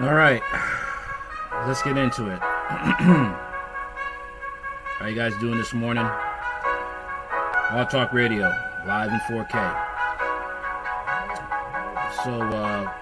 [0.00, 0.40] All right,
[1.66, 2.38] let's get into it.
[4.94, 6.04] How you guys doing this morning?
[6.04, 8.46] Hard Talk Radio,
[8.86, 9.50] live in 4K.
[12.22, 12.92] So, uh,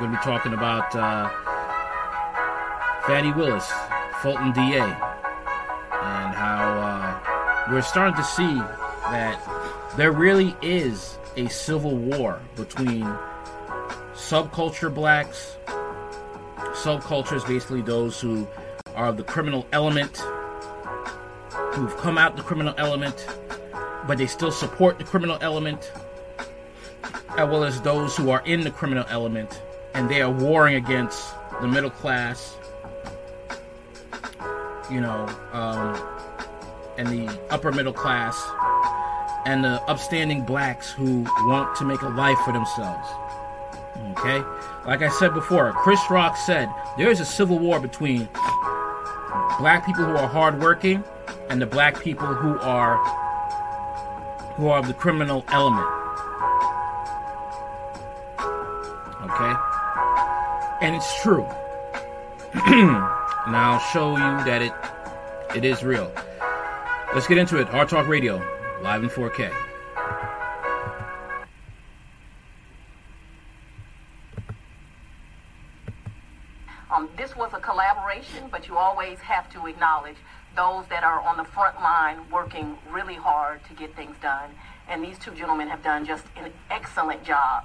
[0.00, 1.30] we're to be talking about uh,
[3.36, 3.70] Willis,
[4.22, 8.56] Fulton DA, and how uh, we're starting to see
[9.12, 9.40] that
[9.96, 13.06] there really is a civil war between
[14.14, 15.56] subculture blacks
[16.84, 18.46] subculture is basically those who
[18.94, 20.16] are of the criminal element,
[21.74, 23.26] who've come out the criminal element,
[24.06, 25.92] but they still support the criminal element,
[27.36, 29.60] as well as those who are in the criminal element
[29.94, 32.56] and they are warring against the middle class,
[34.90, 36.00] you know, um,
[36.96, 38.40] and the upper middle class,
[39.46, 43.08] and the upstanding blacks who want to make a life for themselves.
[44.12, 44.42] Okay?
[44.86, 48.28] Like I said before, Chris Rock said there is a civil war between
[49.58, 51.04] black people who are hardworking
[51.50, 52.96] and the black people who are
[54.54, 55.86] who are of the criminal element.
[59.22, 59.54] Okay?
[60.80, 61.44] And it's true.
[62.54, 64.72] and I'll show you that it
[65.54, 66.10] it is real.
[67.14, 67.68] Let's get into it.
[67.68, 68.42] Hard Talk Radio,
[68.82, 69.69] live in 4K.
[78.80, 80.16] Always have to acknowledge
[80.56, 84.50] those that are on the front line working really hard to get things done.
[84.88, 87.64] And these two gentlemen have done just an excellent job.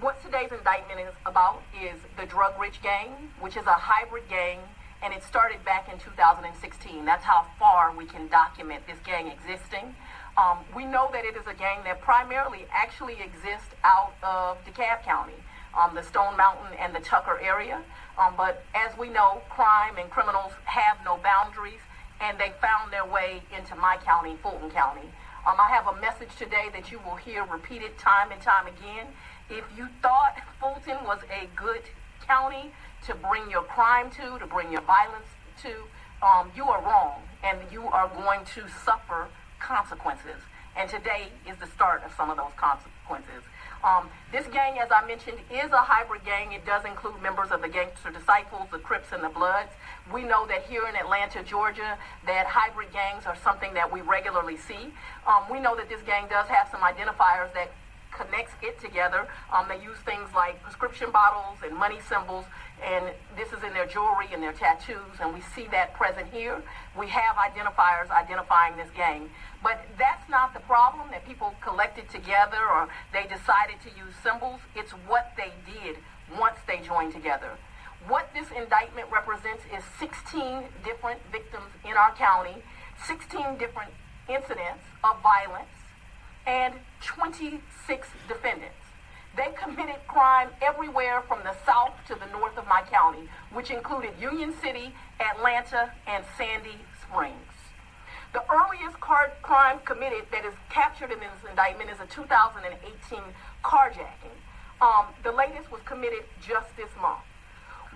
[0.00, 4.60] What today's indictment is about is the Drug Rich Gang, which is a hybrid gang,
[5.02, 7.04] and it started back in 2016.
[7.04, 9.94] That's how far we can document this gang existing.
[10.38, 15.02] Um, we know that it is a gang that primarily actually exists out of DeKalb
[15.02, 15.40] County
[15.76, 17.82] um, the Stone Mountain and the Tucker area.
[18.18, 21.80] Um, but as we know, crime and criminals have no boundaries,
[22.20, 25.08] and they found their way into my county, Fulton County.
[25.46, 29.06] Um, I have a message today that you will hear repeated time and time again.
[29.50, 31.82] If you thought Fulton was a good
[32.26, 32.72] county
[33.06, 35.28] to bring your crime to, to bring your violence
[35.62, 35.72] to,
[36.26, 39.28] um, you are wrong, and you are going to suffer
[39.60, 40.40] consequences.
[40.76, 43.44] And today is the start of some of those consequences.
[43.84, 46.52] Um, this gang, as I mentioned, is a hybrid gang.
[46.52, 49.70] It does include members of the Gangster Disciples, the Crips, and the Bloods.
[50.12, 54.56] We know that here in Atlanta, Georgia, that hybrid gangs are something that we regularly
[54.56, 54.92] see.
[55.26, 57.70] Um, we know that this gang does have some identifiers that
[58.16, 59.28] connects it together.
[59.52, 62.46] Um, they use things like prescription bottles and money symbols,
[62.84, 66.62] and this is in their jewelry and their tattoos, and we see that present here.
[66.98, 69.30] We have identifiers identifying this gang.
[69.62, 74.60] But that's not the problem that people collected together or they decided to use symbols.
[74.74, 75.96] It's what they did
[76.38, 77.52] once they joined together.
[78.06, 82.62] What this indictment represents is 16 different victims in our county,
[83.06, 83.90] 16 different
[84.28, 85.72] incidents of violence,
[86.46, 88.85] and 26 defendants.
[89.36, 94.12] They committed crime everywhere from the south to the north of my county, which included
[94.18, 97.36] Union City, Atlanta, and Sandy Springs.
[98.32, 103.20] The earliest car- crime committed that is captured in this indictment is a 2018
[103.62, 104.36] carjacking.
[104.80, 107.24] Um, the latest was committed just this month.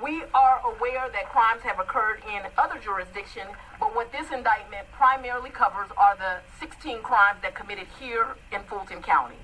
[0.03, 5.51] We are aware that crimes have occurred in other jurisdictions, but what this indictment primarily
[5.51, 9.37] covers are the 16 crimes that committed here in Fulton County.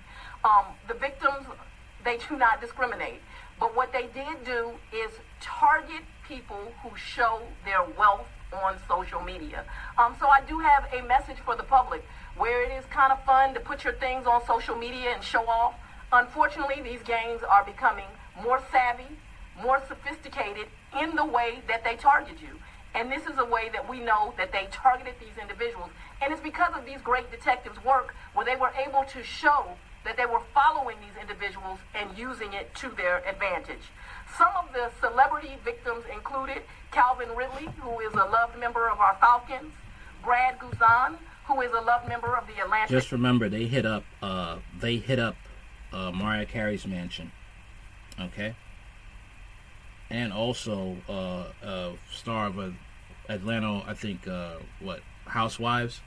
[0.44, 1.44] Um, the victims,
[2.06, 3.20] they do not discriminate,
[3.58, 9.64] but what they did do is target people who show their wealth on social media.
[9.98, 12.04] Um, so I do have a message for the public
[12.36, 15.46] where it is kind of fun to put your things on social media and show
[15.48, 15.74] off.
[16.12, 18.06] Unfortunately, these gangs are becoming
[18.42, 19.18] more savvy,
[19.60, 20.66] more sophisticated
[21.00, 22.60] in the way that they target you.
[22.94, 25.90] And this is a way that we know that they targeted these individuals.
[26.22, 30.16] And it's because of these great detectives' work where they were able to show that
[30.16, 33.90] they were following these individuals and using it to their advantage.
[34.38, 36.62] Some of the celebrity victims included
[36.92, 39.72] Calvin Ridley, who is a loved member of our Falcons,
[40.24, 41.16] Brad Guzan,
[41.46, 42.90] who is a loved member of the Atlanta.
[42.90, 44.04] Just remember, they hit up.
[44.22, 45.36] Uh, they hit up
[45.92, 47.32] uh, Mariah Carey's mansion.
[48.20, 48.54] Okay.
[50.10, 52.74] And also, uh, uh, star of
[53.28, 56.00] Atlanta, I think, uh, what Housewives.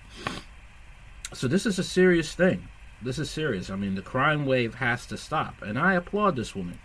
[1.34, 2.68] So this is a serious thing.
[3.02, 3.70] This is serious.
[3.70, 6.80] I mean, the crime wave has to stop, and I applaud this woman.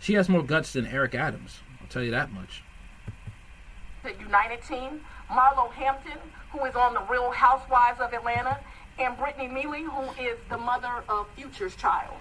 [0.00, 1.60] She has more guts than Eric Adams.
[1.80, 2.62] I'll tell you that much.
[4.02, 6.18] The United team, Marlo Hampton,
[6.52, 8.58] who is on the Real Housewives of Atlanta,
[8.98, 12.16] and Brittany Mealy, who is the mother of Future's child.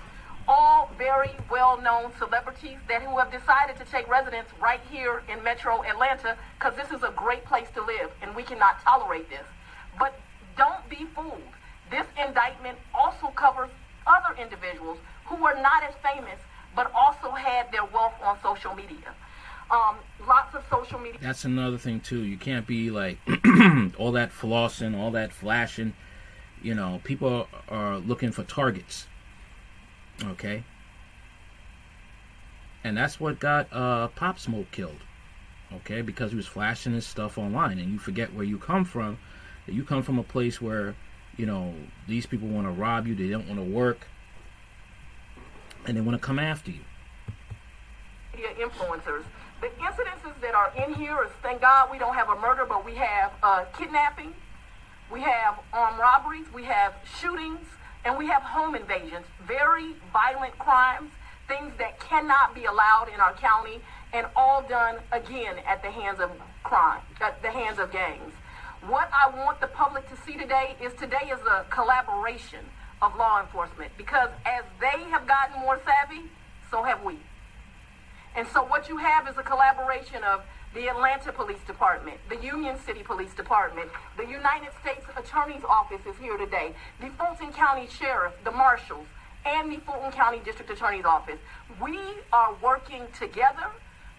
[0.49, 5.83] all very well-known celebrities that who have decided to take residence right here in Metro
[5.83, 9.45] Atlanta because this is a great place to live and we cannot tolerate this.
[9.99, 10.19] But
[10.57, 11.53] don't be fooled.
[11.89, 13.69] This indictment also covers
[14.07, 16.39] other individuals who were not as famous
[16.75, 19.13] but also had their wealth on social media.
[19.71, 19.97] Um,
[20.27, 21.19] lots of social media.
[21.21, 22.23] That's another thing too.
[22.23, 23.19] You can't be like
[23.97, 25.93] all that flossing, all that flashing.
[26.61, 29.07] You know, people are looking for targets.
[30.23, 30.63] Okay.
[32.83, 34.99] And that's what got uh, Pop Smoke killed.
[35.71, 39.19] Okay, because he was flashing his stuff online, and you forget where you come from.
[39.67, 40.95] You come from a place where,
[41.39, 41.73] you know,
[42.05, 43.15] these people want to rob you.
[43.15, 44.07] They don't want to work,
[45.87, 46.81] and they want to come after you.
[48.35, 49.23] Media influencers.
[49.61, 52.85] The incidences that are in here is thank God we don't have a murder, but
[52.85, 54.33] we have uh, kidnapping,
[55.11, 57.65] we have armed robberies, we have shootings,
[58.03, 59.25] and we have home invasions.
[59.47, 61.11] Very violent crimes,
[61.47, 63.79] things that cannot be allowed in our county,
[64.11, 66.31] and all done again at the hands of
[66.63, 68.33] crime, at the hands of gangs.
[68.87, 72.63] What I want the public to see today is today is a collaboration
[73.01, 76.29] of law enforcement because as they have gotten more savvy,
[76.71, 77.17] so have we.
[78.35, 80.43] And so what you have is a collaboration of
[80.73, 86.15] the Atlanta Police Department, the Union City Police Department, the United States Attorney's Office is
[86.17, 89.07] here today, the Fulton County Sheriff, the Marshals,
[89.45, 91.39] and the Fulton County District Attorney's Office.
[91.81, 91.99] We
[92.31, 93.67] are working together.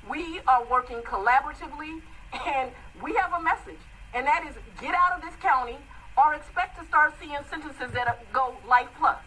[0.09, 2.03] We are working collaboratively,
[2.47, 2.73] and
[3.03, 3.79] we have a message,
[4.15, 5.77] and that is get out of this county
[6.17, 9.19] or expect to start seeing sentences that go life plus.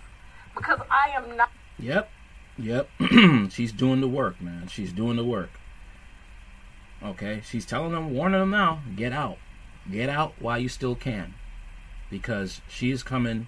[0.56, 1.50] Because I am not.
[1.80, 2.10] Yep.
[2.58, 2.90] Yep.
[3.50, 4.68] She's doing the work, man.
[4.68, 5.50] She's doing the work.
[7.04, 7.42] Okay?
[7.44, 9.38] She's telling them, warning them now, get out.
[9.92, 11.34] Get out while you still can.
[12.10, 13.48] Because she is coming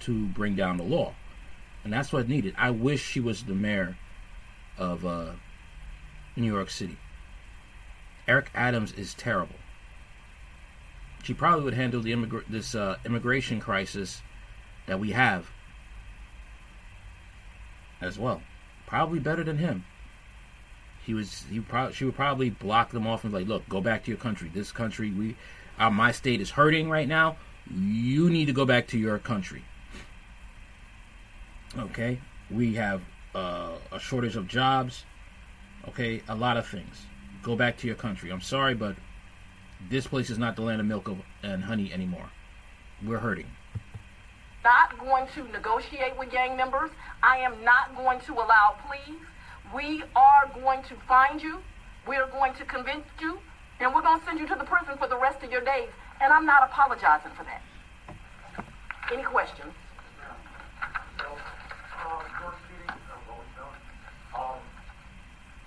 [0.00, 1.14] to bring down the law.
[1.84, 2.54] And that's what needed.
[2.56, 3.96] I wish she was the mayor
[4.78, 5.32] of uh,
[6.34, 6.98] New York City.
[8.26, 9.54] Eric Adams is terrible.
[11.26, 14.22] She probably would handle the immigra- this uh, immigration crisis
[14.86, 15.50] that we have
[18.00, 18.42] as well.
[18.86, 19.84] Probably better than him.
[21.04, 24.04] He was he probably she would probably block them off and like, look, go back
[24.04, 24.52] to your country.
[24.54, 25.36] This country we
[25.80, 27.38] uh, my state is hurting right now.
[27.74, 29.64] You need to go back to your country.
[31.76, 32.20] Okay,
[32.52, 33.02] we have
[33.34, 35.04] uh, a shortage of jobs.
[35.88, 37.04] Okay, a lot of things.
[37.42, 38.30] Go back to your country.
[38.30, 38.94] I'm sorry, but
[39.90, 41.10] this place is not the land of milk
[41.42, 42.30] and honey anymore.
[43.04, 43.46] We're hurting
[44.66, 46.90] not going to negotiate with gang members.
[47.22, 49.20] I am not going to allow pleas.
[49.72, 51.62] We are going to find you.
[52.08, 53.38] We are going to convince you.
[53.78, 55.90] And we're going to send you to the prison for the rest of your days.
[56.20, 57.62] And I'm not apologizing for that.
[59.12, 59.72] Any questions?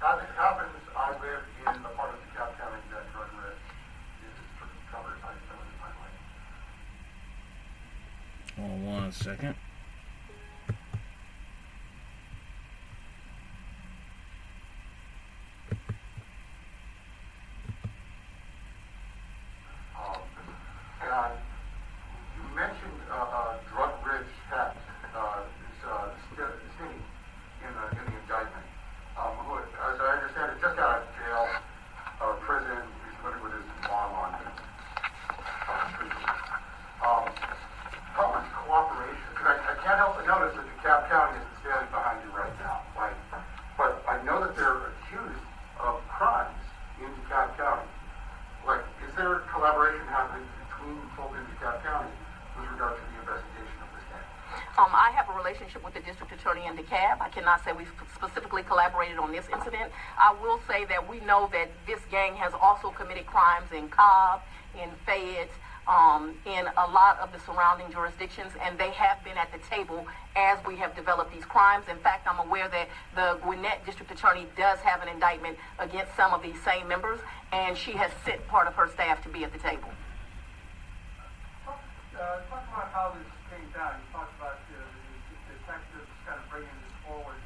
[0.01, 1.43] As it happens, I live
[1.75, 3.63] in the part of DeKalb County that Drug Rich
[4.27, 4.35] is
[4.91, 6.15] covered by some of the timeline.
[8.59, 9.55] Hold on one second.
[19.95, 20.19] Um,
[20.99, 21.33] and
[22.35, 24.77] you mentioned uh, uh, drug-rich hats,
[25.15, 26.99] uh, this, uh, st- skinny
[27.63, 28.67] in the, in the indictment.
[29.15, 31.47] Um, who, as I understand it, just got out of jail
[32.23, 32.83] or prison.
[33.07, 36.27] He's living with his mom on on treatment.
[37.03, 37.27] Um,
[38.15, 39.27] how much cooperation?
[39.35, 42.55] Because I, I can't help but notice that DeKalb County isn't standing behind you right
[42.63, 42.79] now.
[42.95, 43.15] Like,
[43.75, 45.43] but I know that they're accused
[45.83, 46.55] of crimes
[47.03, 47.87] in DeKalb County.
[48.63, 52.11] Like, is there collaboration happening between Fulton and DeKalb County
[52.55, 54.27] with regard to the investigation of this case?
[54.79, 57.21] Um, I have a relationship with the district attorney in DeKalb.
[57.21, 59.91] I cannot say we specifically collaborated on this incident.
[60.17, 64.41] I will say that we know that this gang has also committed crimes in Cobb,
[64.75, 65.51] in Fayette,
[65.87, 70.05] um, in a lot of the surrounding jurisdictions, and they have been at the table
[70.35, 71.85] as we have developed these crimes.
[71.89, 76.33] In fact, I'm aware that the Gwinnett District Attorney does have an indictment against some
[76.33, 77.19] of these same members,
[77.51, 79.89] and she has sent part of her staff to be at the table.
[81.65, 83.95] Uh, talk about how this came down.
[83.95, 87.39] You talked about uh, the detectives kind of bringing this forward.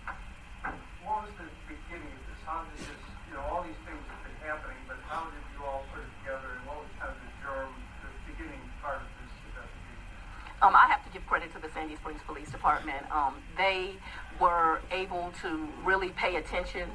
[1.05, 2.41] What was the beginning of this?
[2.43, 5.61] How did this, you know, all these things have been happening, but how did you
[5.63, 7.69] all put it together, and what was kind of the germ,
[8.01, 10.65] the beginning part of this investigation?
[10.65, 13.03] Um, I have to give credit to the Sandy Springs Police Department.
[13.11, 13.95] Um, they
[14.39, 16.87] were able to really pay attention,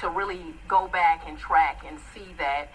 [0.00, 2.66] to really go back and track and see that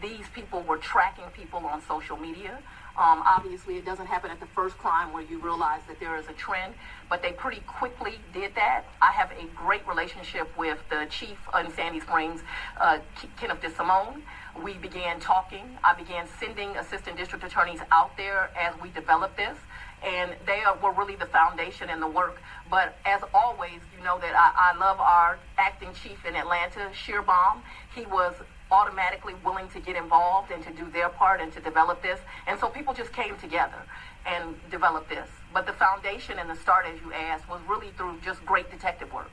[0.00, 2.58] these people were tracking people on social media.
[2.96, 6.28] Um, obviously, it doesn't happen at the first crime where you realize that there is
[6.28, 6.74] a trend,
[7.08, 8.84] but they pretty quickly did that.
[9.00, 12.42] I have a great relationship with the chief in Sandy Springs,
[12.80, 12.98] uh,
[13.36, 14.22] Kenneth DeSimone.
[14.62, 15.78] We began talking.
[15.82, 19.56] I began sending assistant district attorneys out there as we developed this
[20.04, 22.40] and they are, were really the foundation and the work.
[22.70, 27.60] But as always, you know that I, I love our acting chief in Atlanta, Schierbaum.
[27.94, 28.34] He was
[28.70, 32.18] automatically willing to get involved and to do their part and to develop this.
[32.46, 33.82] And so people just came together
[34.26, 35.28] and developed this.
[35.52, 39.12] But the foundation and the start, as you asked, was really through just great detective
[39.12, 39.30] work.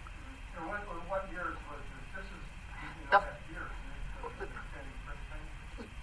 [0.58, 1.80] And what, what years was
[2.16, 2.24] this?
[2.24, 2.44] This is,
[3.06, 3.39] you know, The-.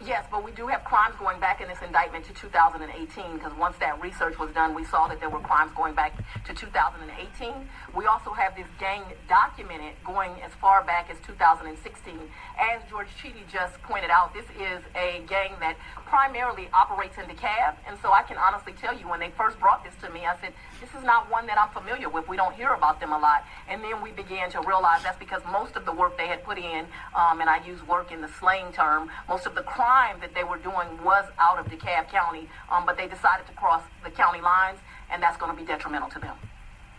[0.07, 3.77] Yes, but we do have crimes going back in this indictment to 2018 because once
[3.79, 7.53] that research was done, we saw that there were crimes going back to 2018.
[7.93, 12.21] We also have this gang documented going as far back as 2016.
[12.57, 15.75] As George Cheedy just pointed out, this is a gang that
[16.07, 19.83] primarily operates in DeKalb, and so I can honestly tell you when they first brought
[19.83, 22.29] this to me, I said, this is not one that I'm familiar with.
[22.29, 23.45] We don't hear about them a lot.
[23.69, 26.59] And then we began to realize that's because most of the work they had put
[26.59, 30.35] in, um, and I use work in the slang term, most of the crime that
[30.35, 34.11] they were doing was out of DeKalb County, um, but they decided to cross the
[34.11, 34.79] county lines,
[35.11, 36.37] and that's going to be detrimental to them.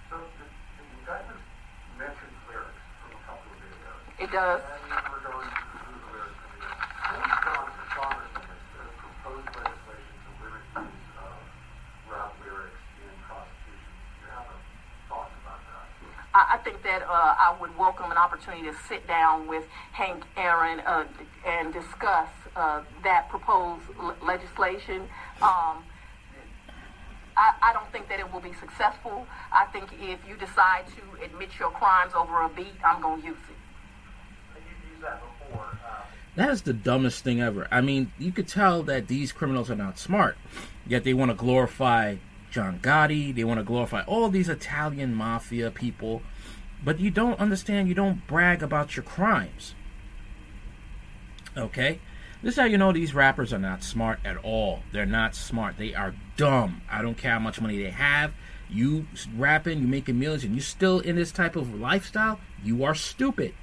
[0.10, 1.40] So the, the indictment
[1.98, 4.24] mentions lyrics from a couple of videos.
[4.24, 4.62] It does.
[4.62, 6.72] And we're going through the lyrics of the
[7.08, 11.36] Since John Congressman has proposed legislation to limit use of
[12.08, 14.58] rap lyrics in prosecution, do you have a
[15.12, 15.88] thoughts about that?
[16.38, 20.24] I, I think that uh, I would welcome an opportunity to sit down with Hank
[20.36, 21.06] Aaron uh,
[21.46, 25.02] and discuss uh, that proposed l- legislation.
[25.42, 25.84] Um,
[27.36, 29.26] I, I don't think that it will be successful.
[29.52, 33.28] I think if you decide to admit your crimes over a beat, I'm going to
[33.28, 33.58] use it.
[34.56, 35.66] You've used that before.
[35.86, 36.02] Uh,
[36.36, 37.68] That is the dumbest thing ever.
[37.72, 40.38] I mean, you could tell that these criminals are not smart,
[40.88, 42.16] yet they want to glorify
[42.52, 43.34] John Gotti.
[43.34, 46.22] They want to glorify all these Italian mafia people,
[46.84, 47.88] but you don't understand.
[47.88, 49.76] You don't brag about your crimes.
[51.56, 52.00] Okay,
[52.44, 54.84] this is how you know these rappers are not smart at all.
[54.92, 55.78] They're not smart.
[55.78, 56.82] They are dumb.
[56.90, 58.34] I don't care how much money they have.
[58.70, 62.40] You rapping, you making millions, and you still in this type of lifestyle.
[62.64, 63.54] You are stupid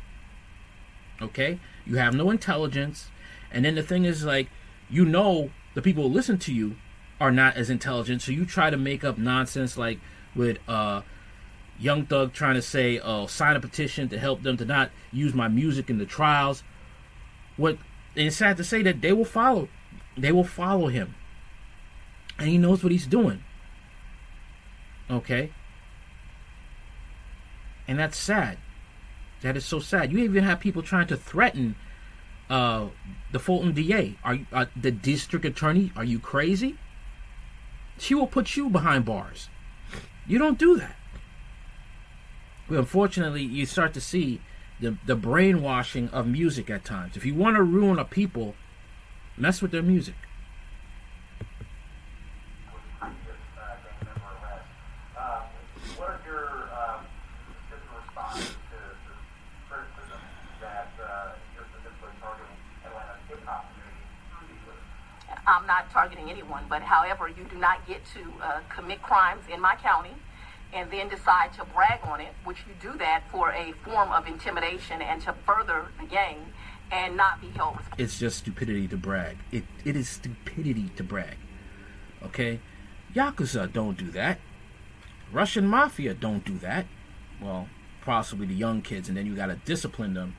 [1.20, 3.10] okay you have no intelligence
[3.52, 4.48] and then the thing is like
[4.90, 6.76] you know the people who listen to you
[7.20, 9.98] are not as intelligent so you try to make up nonsense like
[10.34, 11.00] with uh
[11.78, 15.34] young thug trying to say oh sign a petition to help them to not use
[15.34, 16.62] my music in the trials
[17.56, 17.76] what
[18.14, 19.68] it's sad to say that they will follow
[20.16, 21.14] they will follow him
[22.38, 23.42] and he knows what he's doing
[25.10, 25.50] okay
[27.86, 28.58] and that's sad
[29.44, 30.10] that is so sad.
[30.10, 31.76] You even have people trying to threaten
[32.48, 32.86] uh,
[33.30, 34.16] the Fulton DA.
[34.24, 35.92] Are you, uh, the district attorney?
[35.94, 36.78] Are you crazy?
[37.98, 39.48] She will put you behind bars.
[40.26, 40.96] You don't do that.
[42.68, 44.40] But unfortunately, you start to see
[44.80, 47.16] the the brainwashing of music at times.
[47.16, 48.54] If you want to ruin a people,
[49.36, 50.14] mess with their music.
[53.00, 54.68] previous uh, gang member arrest.
[55.16, 55.44] Um,
[55.96, 57.04] what are your um,
[57.68, 59.14] different responses to the
[59.68, 60.20] criticism
[60.60, 64.88] that uh, you're specifically targeting Atlanta's hip hop community through these lyrics?
[65.46, 69.60] I'm not targeting anyone, but however, you do not get to uh, commit crimes in
[69.60, 70.14] my county
[70.72, 74.26] and then decide to brag on it, which you do that for a form of
[74.26, 76.38] intimidation and to further the gang
[76.90, 78.04] and not be held responsible.
[78.04, 79.38] It's just stupidity to brag.
[79.52, 81.36] It it is stupidity to brag.
[82.22, 82.60] Okay?
[83.14, 84.38] Yakuza don't do that.
[85.32, 86.86] Russian mafia don't do that.
[87.40, 87.68] Well,
[88.02, 90.36] possibly the young kids, and then you gotta discipline them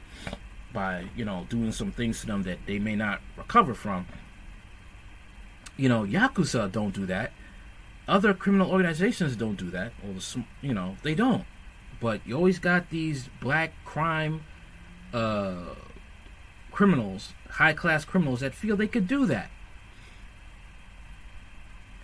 [0.73, 4.05] by, you know, doing some things to them that they may not recover from.
[5.77, 7.31] You know, Yakuza don't do that.
[8.07, 9.91] Other criminal organizations don't do that.
[10.03, 10.15] Or
[10.61, 11.45] you know, they don't.
[11.99, 14.43] But you always got these black crime
[15.13, 15.75] uh
[16.71, 19.49] criminals, high class criminals that feel they could do that.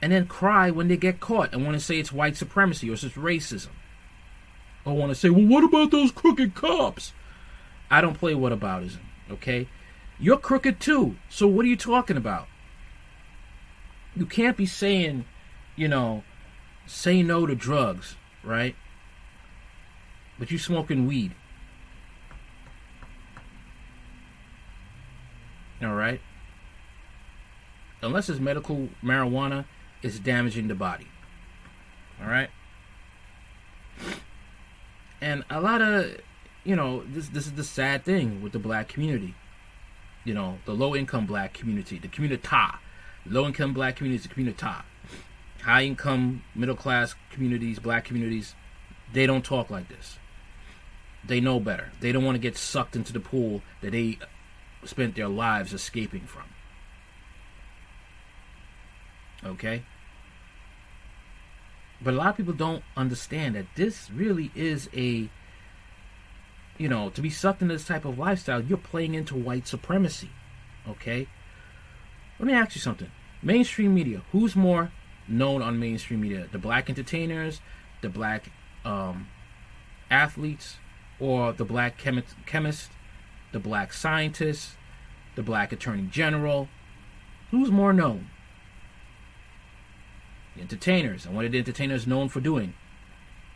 [0.02, 2.94] And then cry when they get caught and want to say it's white supremacy or
[2.94, 3.70] it's racism.
[4.84, 7.12] Or want to say, well, what about those crooked cops?
[7.92, 9.00] I don't play whataboutism,
[9.30, 9.68] okay?
[10.18, 11.18] You're crooked too.
[11.30, 12.48] So what are you talking about?
[14.16, 15.26] You can't be saying,
[15.76, 16.24] you know,
[16.86, 18.76] say no to drugs, right?
[20.38, 21.34] But you smoking weed.
[25.82, 26.22] All right.
[28.04, 29.66] Unless it's medical marijuana,
[30.02, 31.08] it's damaging the body.
[32.22, 32.50] All right.
[35.22, 36.18] And a lot of,
[36.64, 39.36] you know, this this is the sad thing with the black community.
[40.24, 42.42] You know, the low income black community, the community.
[43.26, 44.86] Low income black communities, the community top.
[45.62, 48.56] High income, middle class communities, black communities,
[49.14, 50.18] they don't talk like this.
[51.24, 51.92] They know better.
[52.00, 54.18] They don't want to get sucked into the pool that they
[54.84, 56.46] spent their lives escaping from.
[59.46, 59.84] Okay?
[62.02, 65.30] But a lot of people don't understand that this really is a,
[66.80, 70.30] you know, to be sucked into this type of lifestyle, you're playing into white supremacy.
[70.88, 71.28] Okay?
[72.42, 73.12] Let me ask you something.
[73.44, 74.92] Mainstream media, who's more
[75.28, 76.48] known on mainstream media?
[76.52, 77.62] The black entertainers,
[78.02, 78.52] the black
[78.84, 79.28] um,
[80.10, 80.78] athletes,
[81.20, 82.90] or the black chemi- chemist,
[83.52, 84.72] the black scientist,
[85.36, 86.68] the black attorney general?
[87.52, 88.32] Who's more known?
[90.56, 91.28] The entertainers.
[91.28, 92.74] And what are the entertainers known for doing?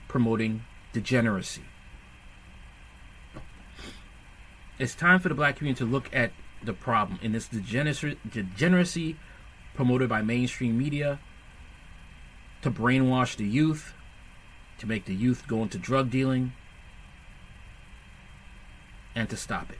[0.07, 0.63] Promoting
[0.93, 1.63] degeneracy.
[4.77, 6.31] It's time for the black community to look at
[6.65, 9.17] the problem in this degeneracy,
[9.75, 11.19] promoted by mainstream media
[12.61, 13.93] to brainwash the youth,
[14.79, 16.53] to make the youth go into drug dealing,
[19.13, 19.79] and to stop it.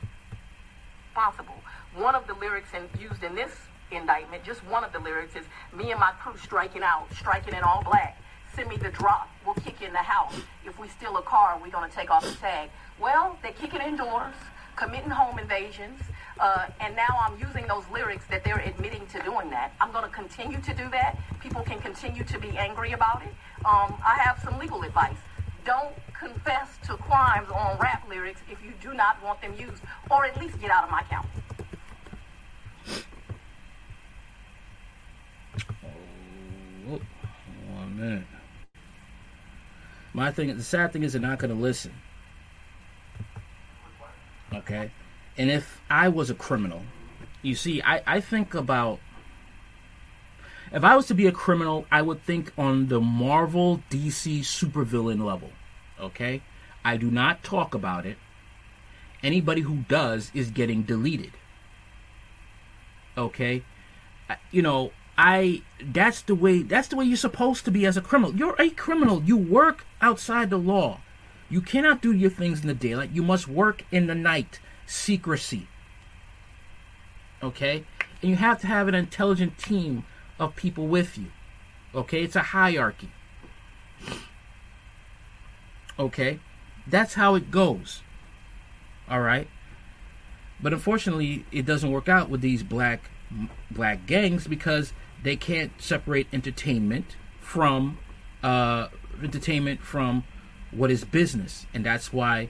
[1.14, 1.56] Possible.
[1.96, 3.52] One of the lyrics used in this
[3.92, 7.64] indictment, just one of the lyrics is me and my crew striking out, striking in
[7.64, 8.22] all black.
[8.56, 9.30] Send me the drop.
[9.46, 10.34] We'll kick in the house.
[10.66, 12.70] If we steal a car, we're going to take off the tag.
[13.00, 14.36] Well, they're kicking indoors,
[14.78, 16.00] committing home invasions,
[16.40, 19.74] uh, and now I'm using those lyrics that they're admitting to doing that.
[19.80, 21.18] I'm going to continue to do that.
[21.40, 23.34] People can continue to be angry about it.
[23.66, 25.18] Um, I have some legal advice.
[25.66, 30.26] Don't confess to crimes on rap lyrics if you do not want them used, or
[30.26, 31.30] at least get out of my county.
[36.90, 37.00] Oh,
[37.74, 38.26] one.
[40.14, 41.92] My thing, the sad thing is, they're not going to listen.
[44.54, 44.92] Okay,
[45.38, 46.84] and if I was a criminal,
[47.42, 49.00] you see, I I think about.
[50.72, 55.24] If I was to be a criminal, I would think on the Marvel DC supervillain
[55.24, 55.52] level.
[56.00, 56.42] Okay?
[56.84, 58.18] I do not talk about it.
[59.24, 61.32] Anybody who does is getting deleted.
[63.18, 63.64] Okay?
[64.52, 68.02] You know, I that's the way that's the way you're supposed to be as a
[68.02, 68.36] criminal.
[68.36, 69.24] You're a criminal.
[69.24, 71.00] You work outside the law.
[71.50, 73.12] You cannot do your things in the daylight.
[73.12, 74.60] You must work in the night.
[74.86, 75.68] Secrecy.
[77.42, 77.84] Okay?
[78.22, 80.06] And you have to have an intelligent team
[80.40, 81.28] of people with you.
[81.94, 82.24] Okay?
[82.24, 83.10] It's a hierarchy.
[85.98, 86.40] Okay?
[86.88, 88.02] That's how it goes.
[89.10, 89.48] All right?
[90.62, 93.10] But unfortunately, it doesn't work out with these black
[93.72, 94.94] black gangs because
[95.24, 97.98] they can't separate entertainment from
[98.44, 98.88] uh,
[99.22, 100.24] entertainment from
[100.72, 102.50] what is business, and that's why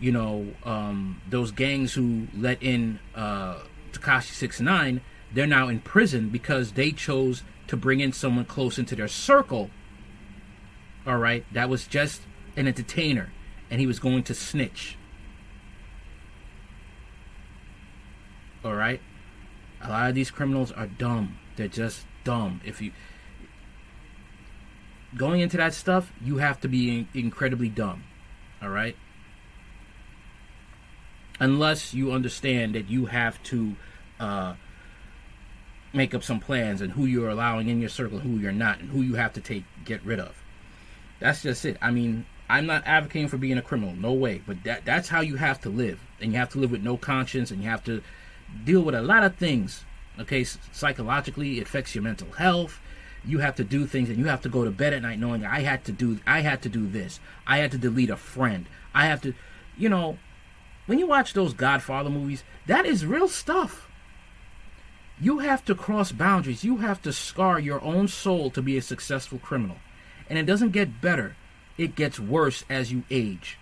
[0.00, 3.58] you know um, those gangs who let in uh,
[3.92, 5.00] Tekashi Six Nine,
[5.32, 9.70] they're now in prison because they chose to bring in someone close into their circle.
[11.06, 12.22] All right, that was just
[12.56, 13.32] an entertainer,
[13.70, 14.96] and he was going to snitch.
[18.64, 19.00] All right,
[19.82, 21.38] a lot of these criminals are dumb.
[21.56, 22.60] They're just dumb.
[22.64, 22.92] If you
[25.16, 28.04] going into that stuff, you have to be in- incredibly dumb.
[28.62, 28.96] All right?
[31.40, 33.74] Unless you understand that you have to
[34.20, 34.54] uh,
[35.92, 38.80] make up some plans and who you're allowing in your circle, and who you're not,
[38.80, 40.42] and who you have to take get rid of.
[41.20, 41.76] That's just it.
[41.80, 44.42] I mean, I'm not advocating for being a criminal, no way.
[44.46, 46.96] But that that's how you have to live, and you have to live with no
[46.96, 48.02] conscience, and you have to
[48.64, 49.84] deal with a lot of things.
[50.18, 52.80] Okay, psychologically, it affects your mental health.
[53.24, 55.44] You have to do things, and you have to go to bed at night knowing
[55.44, 57.18] I had to do, I had to do this.
[57.46, 58.66] I had to delete a friend.
[58.94, 59.34] I have to,
[59.78, 60.18] you know,
[60.86, 63.88] when you watch those Godfather movies, that is real stuff.
[65.20, 66.64] You have to cross boundaries.
[66.64, 69.76] You have to scar your own soul to be a successful criminal.
[70.28, 71.36] And it doesn't get better,
[71.78, 73.58] it gets worse as you age.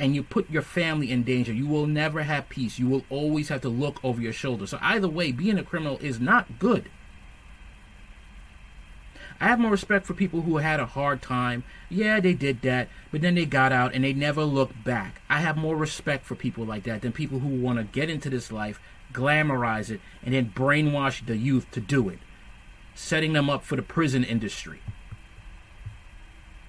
[0.00, 1.52] And you put your family in danger.
[1.52, 2.78] You will never have peace.
[2.78, 4.64] You will always have to look over your shoulder.
[4.64, 6.88] So, either way, being a criminal is not good.
[9.40, 11.62] I have more respect for people who had a hard time.
[11.88, 15.20] Yeah, they did that, but then they got out and they never looked back.
[15.30, 18.30] I have more respect for people like that than people who want to get into
[18.30, 18.80] this life,
[19.12, 22.18] glamorize it, and then brainwash the youth to do it,
[22.96, 24.80] setting them up for the prison industry.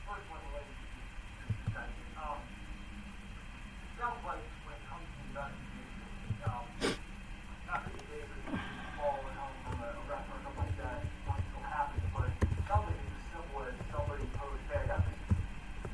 [0.07, 0.77] First one, ladies
[1.65, 1.89] and gentlemen,
[2.21, 2.37] um,
[3.81, 6.05] it sounds like when it comes to investigation,
[6.45, 6.63] um,
[7.65, 8.39] not that David
[8.95, 12.85] fall home from a arrest or something like that, once it happens, but it sounds
[12.87, 15.19] like it's as simple as somebody posed, hey, I got this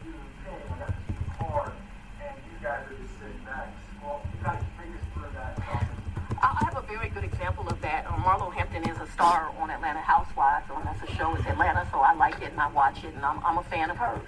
[0.05, 1.73] new thing, I got this new car,
[2.21, 3.71] and you guys are just sitting back.
[4.03, 5.95] Well, you guys take us through that process.
[6.43, 8.05] I I have a very good example of that.
[8.07, 11.33] Um, Marlo Hampton is a star on Atlanta Housewives, and that's a show.
[11.35, 13.89] It's Atlanta, so I like it and I watch it, and I'm, I'm a fan
[13.89, 14.27] of hers.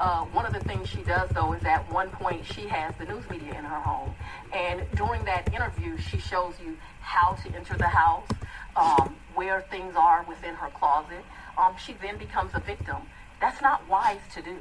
[0.00, 3.04] Uh, one of the things she does, though, is at one point she has the
[3.04, 4.14] news media in her home.
[4.52, 8.28] And during that interview, she shows you how to enter the house,
[8.76, 11.24] um, where things are within her closet.
[11.58, 12.98] Um, she then becomes a victim.
[13.40, 14.56] That's not wise to do.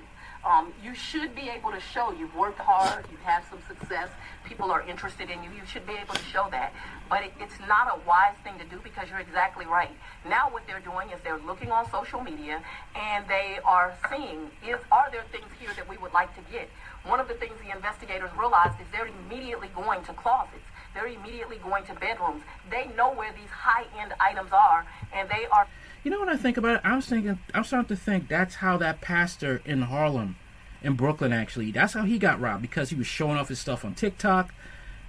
[0.45, 4.10] Um, you should be able to show you've worked hard, you have had some success,
[4.47, 5.50] people are interested in you.
[5.52, 6.73] You should be able to show that.
[7.10, 9.91] But it, it's not a wise thing to do because you're exactly right.
[10.28, 12.62] Now what they're doing is they're looking on social media
[12.95, 16.69] and they are seeing is are there things here that we would like to get.
[17.06, 20.67] One of the things the investigators realized is they're immediately going to closets.
[20.93, 22.41] They're immediately going to bedrooms.
[22.71, 25.67] They know where these high-end items are, and they are
[26.03, 26.81] You know what I think about it?
[26.83, 30.38] I was thinking, I'm starting to think that's how that pastor in Harlem,
[30.81, 33.83] in Brooklyn, actually, that's how he got robbed because he was showing off his stuff
[33.83, 34.53] on TikTok,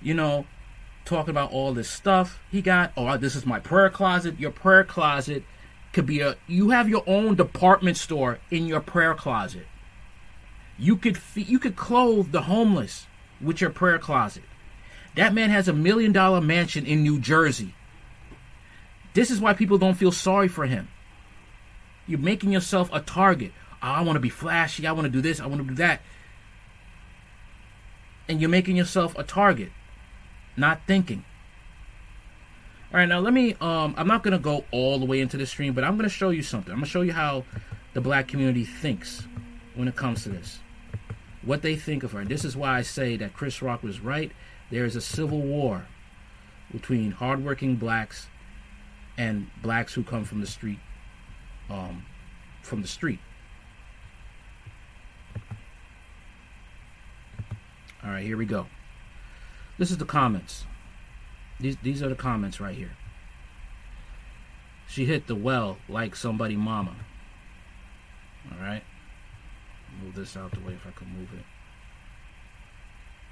[0.01, 0.47] you know,
[1.05, 2.93] talking about all this stuff he got.
[2.97, 4.39] Oh, this is my prayer closet.
[4.39, 5.45] Your prayer closet
[5.93, 6.37] could be a.
[6.47, 9.67] You have your own department store in your prayer closet.
[10.79, 13.07] You could you could clothe the homeless
[13.41, 14.45] with your prayer closet.
[15.17, 17.75] That man has a million dollar mansion in New Jersey.
[19.15, 20.89] This is why people don't feel sorry for him.
[22.07, 23.53] You're making yourself a target.
[23.83, 24.87] Oh, I want to be flashy.
[24.87, 25.41] I want to do this.
[25.41, 26.01] I want to do that.
[28.29, 29.71] And you're making yourself a target,
[30.57, 31.25] not thinking.
[32.93, 33.55] All right, now let me.
[33.61, 36.31] Um, I'm not gonna go all the way into the stream, but I'm gonna show
[36.31, 36.73] you something.
[36.73, 37.45] I'm gonna show you how
[37.93, 39.27] the black community thinks
[39.75, 40.61] when it comes to this,
[41.43, 42.21] what they think of her.
[42.21, 44.33] And this is why I say that Chris Rock was right.
[44.71, 45.87] There is a civil war
[46.73, 48.27] between hardworking blacks
[49.19, 50.79] and blacks who come from the street,
[51.69, 52.07] um,
[52.63, 53.19] from the street.
[58.03, 58.67] All right, here we go.
[59.77, 60.65] This is the comments.
[61.61, 62.93] These these are the comments right here.
[64.87, 66.95] She hit the well like somebody mama.
[68.51, 68.83] All right.
[70.03, 71.45] Move this out the way if I can move it.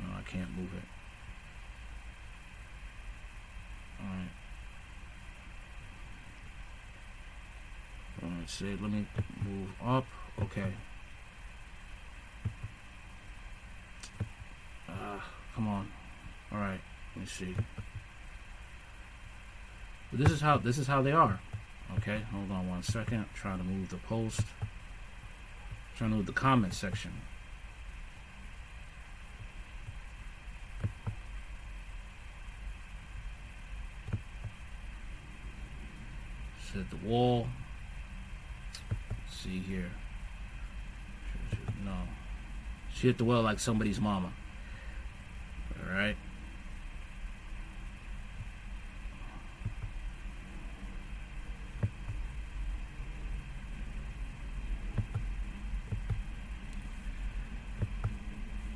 [0.01, 0.85] No, I can't move it.
[4.01, 4.46] All right.
[8.23, 9.07] All right, say, let me
[9.45, 10.05] move up.
[10.41, 10.73] Okay.
[14.89, 15.21] Uh,
[15.55, 15.89] come on.
[16.53, 16.81] All right.
[17.15, 17.55] Let me see.
[20.11, 21.41] But this is how this is how they are.
[21.99, 23.19] Okay, hold on one second.
[23.19, 24.41] I'm trying to move the post.
[25.97, 27.13] trying to move the comment section.
[36.73, 37.47] Set the wall.
[39.47, 39.93] See here.
[41.85, 41.95] No.
[42.93, 44.33] She hit the well like somebody's mama.
[45.89, 46.17] Alright.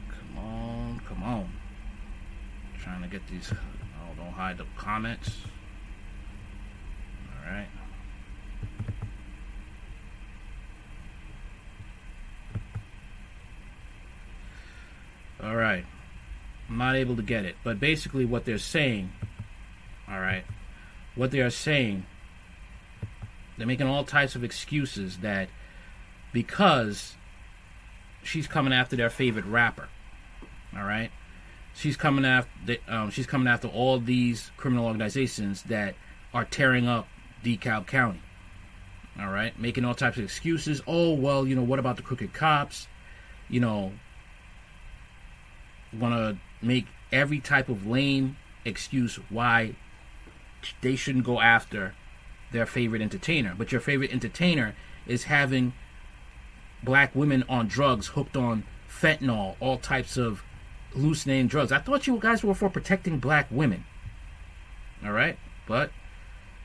[0.09, 1.53] Come on, come on.
[2.81, 3.53] Trying to get these.
[3.53, 5.33] Oh, don't hide the comments.
[15.43, 15.85] Alright.
[16.69, 17.57] I'm not able to get it.
[17.63, 19.13] But basically, what they're saying,
[20.11, 20.45] alright,
[21.15, 22.07] what they are saying,
[23.57, 25.49] they're making all types of excuses that
[26.33, 27.17] because
[28.23, 29.89] she's coming after their favorite rapper,
[30.75, 31.11] alright,
[31.75, 35.95] she's coming after, um, she's coming after all these criminal organizations that
[36.33, 37.07] are tearing up
[37.45, 38.23] DeKalb County.
[39.21, 40.81] All right, making all types of excuses.
[40.87, 42.87] Oh well, you know what about the crooked cops?
[43.51, 43.93] You know,
[45.93, 49.75] want to make every type of lame excuse why
[50.83, 51.95] they shouldn't go after
[52.53, 53.55] their favorite entertainer.
[53.57, 54.75] But your favorite entertainer
[55.07, 55.73] is having
[56.83, 60.43] black women on drugs, hooked on fentanyl, all types of
[60.93, 61.73] hallucinating drugs.
[61.73, 63.85] I thought you guys were for protecting black women.
[65.05, 65.91] All right, but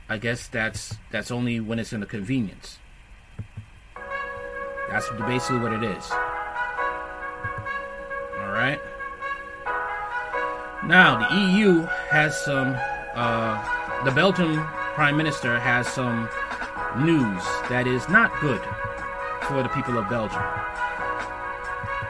[0.09, 2.79] I guess that's that's only when it's in a convenience.
[4.89, 6.11] That's basically what it is.
[8.39, 8.79] All right.
[10.87, 12.75] Now the EU has some.
[13.15, 14.57] Uh, the Belgian
[14.93, 16.29] Prime Minister has some
[16.97, 18.61] news that is not good
[19.47, 20.43] for the people of Belgium,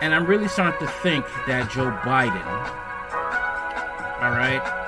[0.02, 2.46] and I'm really starting to think that Joe Biden.
[4.22, 4.86] All right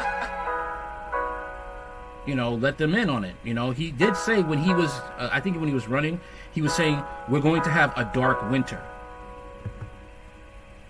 [2.27, 3.35] you know, let them in on it.
[3.43, 6.19] You know, he did say when he was, uh, I think when he was running,
[6.51, 8.83] he was saying, we're going to have a dark winter.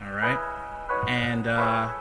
[0.01, 0.39] All right.
[1.07, 1.93] And, uh,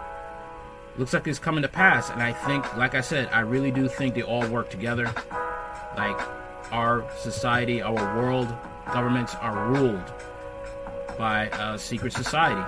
[0.99, 2.11] looks like it's coming to pass.
[2.11, 5.13] And I think, like I said, I really do think they all work together.
[5.97, 6.21] Like
[6.73, 8.55] our society, our world,
[8.93, 10.13] governments are ruled
[11.19, 12.63] by a secret society.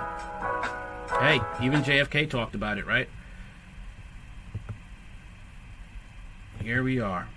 [1.19, 3.09] Hey, even JFK talked about it, right?
[6.61, 7.27] Here we are.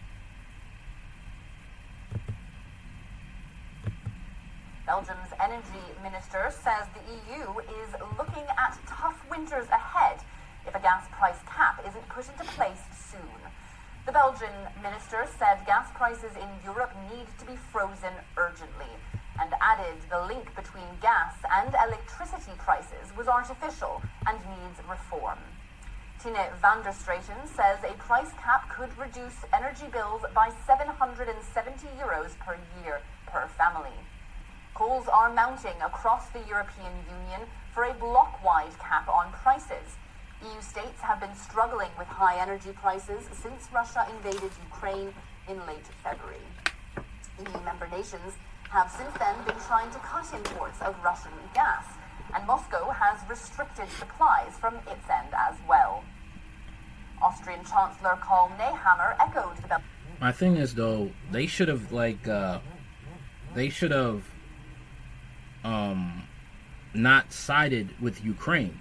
[4.85, 5.62] Belgium's energy
[6.02, 10.18] minister says the EU is looking at tough winters ahead
[10.72, 13.40] if a gas price cap isn't put into place soon.
[14.06, 18.88] The Belgian minister said gas prices in Europe need to be frozen urgently
[19.38, 25.38] and added the link between gas and electricity prices was artificial and needs reform.
[26.18, 31.37] Tinne Van der Straeten says a price cap could reduce energy bills by 770
[32.00, 33.98] euros per year per family.
[34.72, 40.00] Calls are mounting across the European Union for a block-wide cap on prices.
[40.42, 45.14] EU states have been struggling with high energy prices since Russia invaded Ukraine
[45.48, 46.42] in late February.
[47.38, 48.35] EU member nations
[48.70, 51.85] have since then been trying to cut imports of Russian gas,
[52.35, 56.02] and Moscow has restricted supplies from its end as well.
[57.22, 59.81] Austrian Chancellor Karl Nehammer echoed the
[60.20, 62.59] My thing is though, they should have like uh
[63.55, 64.24] they should have
[65.62, 66.24] um
[66.94, 68.78] not sided with Ukraine.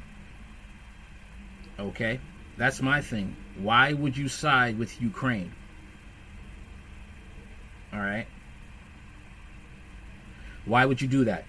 [1.82, 2.20] Okay?
[2.58, 3.36] That's my thing.
[3.58, 5.52] Why would you side with Ukraine?
[7.92, 8.28] All right?
[10.66, 11.46] Why would you do that?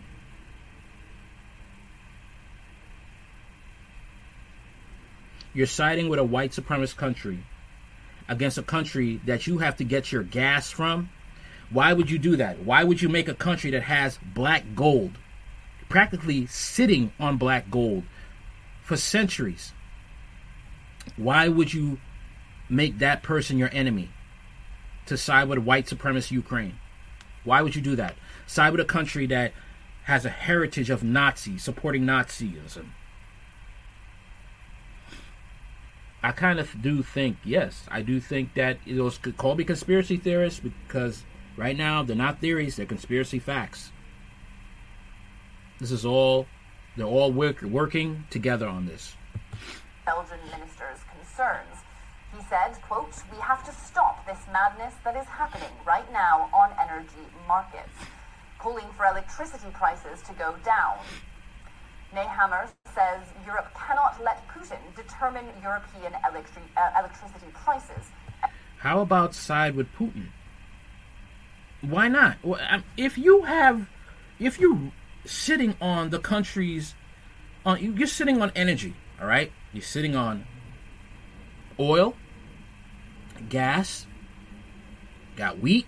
[5.54, 7.44] You're siding with a white supremacist country
[8.26, 11.10] against a country that you have to get your gas from.
[11.68, 12.60] Why would you do that?
[12.60, 15.18] Why would you make a country that has black gold,
[15.90, 18.04] practically sitting on black gold
[18.82, 19.72] for centuries?
[21.16, 21.98] Why would you
[22.68, 24.10] make that person your enemy
[25.06, 26.78] to side with white supremacist Ukraine?
[27.44, 28.14] Why would you do that?
[28.46, 29.52] Side with a country that
[30.04, 32.86] has a heritage of Nazi, supporting Nazism.
[36.24, 40.16] I kind of do think, yes, I do think that those could call me conspiracy
[40.16, 41.24] theorists because
[41.56, 43.90] right now they're not theories, they're conspiracy facts.
[45.80, 46.46] This is all,
[46.96, 49.16] they're all work, working together on this.
[50.04, 51.84] Belgian minister's concerns.
[52.34, 56.70] He said, quote, we have to stop this madness that is happening right now on
[56.80, 57.92] energy markets,
[58.58, 60.96] calling for electricity prices to go down.
[62.14, 68.10] Nehammer says Europe cannot let Putin determine European uh, electricity prices.
[68.78, 70.28] How about side with Putin?
[71.82, 72.38] Why not?
[72.44, 73.88] Um, If you have,
[74.38, 74.92] if you're
[75.24, 76.94] sitting on the country's,
[77.64, 79.52] on you're sitting on energy, all right.
[79.72, 80.46] You're sitting on
[81.80, 82.14] oil,
[83.48, 84.06] gas,
[85.36, 85.86] got wheat.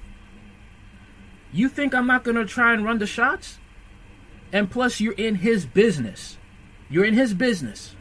[1.52, 3.58] You think I'm not gonna try and run the shots?
[4.52, 6.38] And plus, you're in his business.
[6.88, 7.96] You're in his business.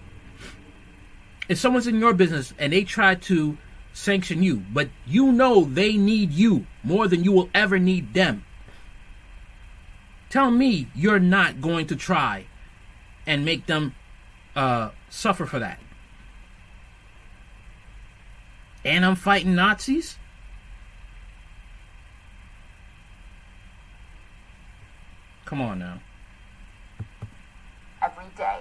[1.49, 3.57] If someone's in your business and they try to
[3.91, 8.45] sanction you, but you know they need you more than you will ever need them,
[10.29, 12.45] tell me you're not going to try
[13.25, 13.93] and make them
[14.55, 15.79] uh, suffer for that.
[18.83, 20.17] And I'm fighting Nazis?
[25.45, 25.99] Come on now.
[28.01, 28.59] every day.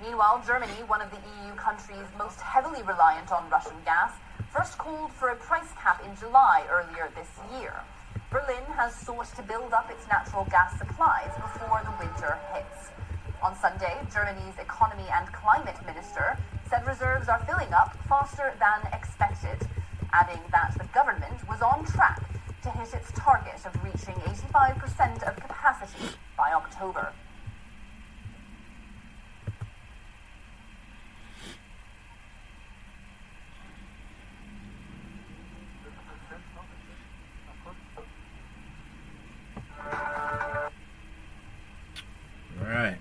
[0.00, 4.12] Meanwhile, Germany, one of the EU countries most heavily reliant on Russian gas,
[4.52, 7.74] first called for a price cap in July earlier this year.
[8.30, 12.92] Berlin has sought to build up its natural gas supplies before the winter hits.
[13.42, 16.38] On Sunday, Germany's economy and climate minister
[16.70, 19.66] said reserves are filling up faster than expected,
[20.12, 22.22] adding that the government was on track
[22.62, 27.12] to hit its target of reaching 85% of capacity by October.
[42.60, 42.98] All right.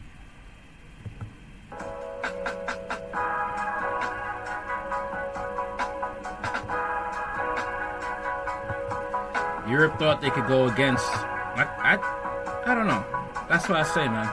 [9.71, 11.05] Europe thought they could go against.
[11.05, 13.03] I, I, I don't know.
[13.49, 14.27] That's what I say, man.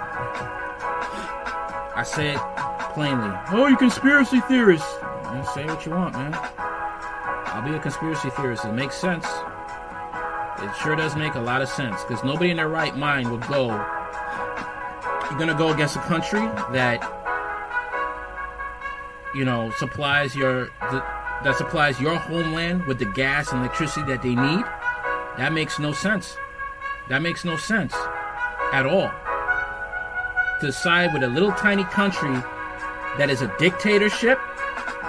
[1.94, 2.40] I say it
[2.92, 3.35] plainly.
[3.51, 4.92] Oh, you conspiracy theorists.
[5.35, 6.35] You say what you want, man.
[6.35, 8.64] I'll be a conspiracy theorist.
[8.64, 9.27] It makes sense.
[10.61, 13.46] It sure does make a lot of sense because nobody in their right mind would
[13.46, 13.70] go
[15.31, 16.40] you're gonna go against a country
[16.72, 17.03] that
[19.35, 21.05] you know supplies your the,
[21.44, 24.64] that supplies your homeland with the gas and electricity that they need,
[25.38, 26.37] that makes no sense.
[27.09, 27.94] That makes no sense
[28.72, 29.11] at all.
[30.61, 32.35] To side with a little tiny country
[33.16, 34.38] that is a dictatorship,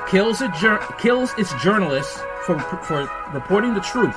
[0.08, 4.16] kills, a jur- kills its journalists for, for reporting the truth.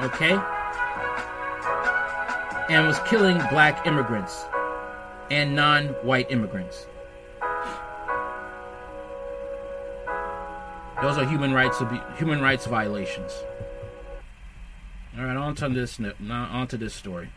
[0.00, 0.36] Okay?
[2.68, 4.44] And was killing black immigrants
[5.30, 6.86] and non white immigrants.
[11.04, 11.82] Those are human rights
[12.16, 13.44] human rights violations.
[15.12, 17.28] All right, on to this on to this story.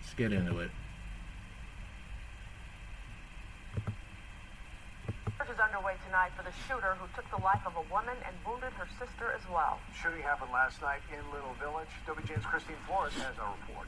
[0.00, 0.70] Let's get into it.
[5.36, 8.32] Search is underway tonight for the shooter who took the life of a woman and
[8.40, 9.78] wounded her sister as well.
[9.92, 11.92] Shooting happened last night in Little Village.
[12.08, 13.86] WGN's Christine Flores has a report.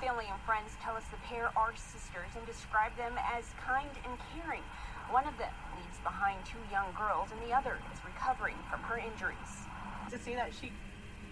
[0.00, 4.16] Family and friends tell us the pair are sisters and describe them as kind and
[4.32, 4.64] caring.
[5.10, 8.96] One of them leaves behind two young girls, and the other is recovering from her
[8.96, 9.66] injuries.
[10.10, 10.70] To see that she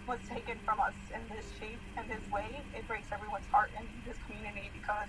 [0.06, 3.86] was taken from us in this shape and this way, it breaks everyone's heart in
[4.02, 5.06] this community because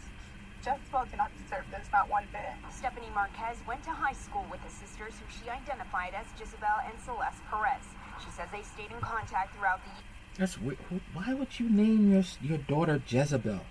[0.61, 2.53] Jezebel did not deserve this, not one bit.
[2.69, 6.93] Stephanie Marquez went to high school with the sisters who she identified as Jezebel and
[7.01, 7.85] Celeste Perez.
[8.21, 10.05] She says they stayed in contact throughout the year.
[10.37, 10.77] That's weird.
[11.13, 13.65] Why would you name your your daughter Jezebel?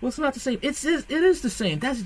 [0.00, 0.58] Well, it's not the same.
[0.62, 1.80] It's it is the same.
[1.80, 2.04] That's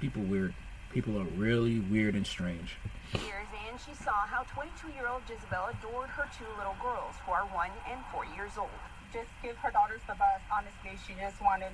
[0.00, 0.54] people weird.
[0.90, 2.76] People are really weird and strange.
[3.12, 7.70] Years and she saw how 22-year-old Jezebel adored her two little girls, who are one
[7.90, 8.72] and four years old.
[9.12, 10.44] Just give her daughters the best.
[10.48, 11.72] Honestly, she just wanted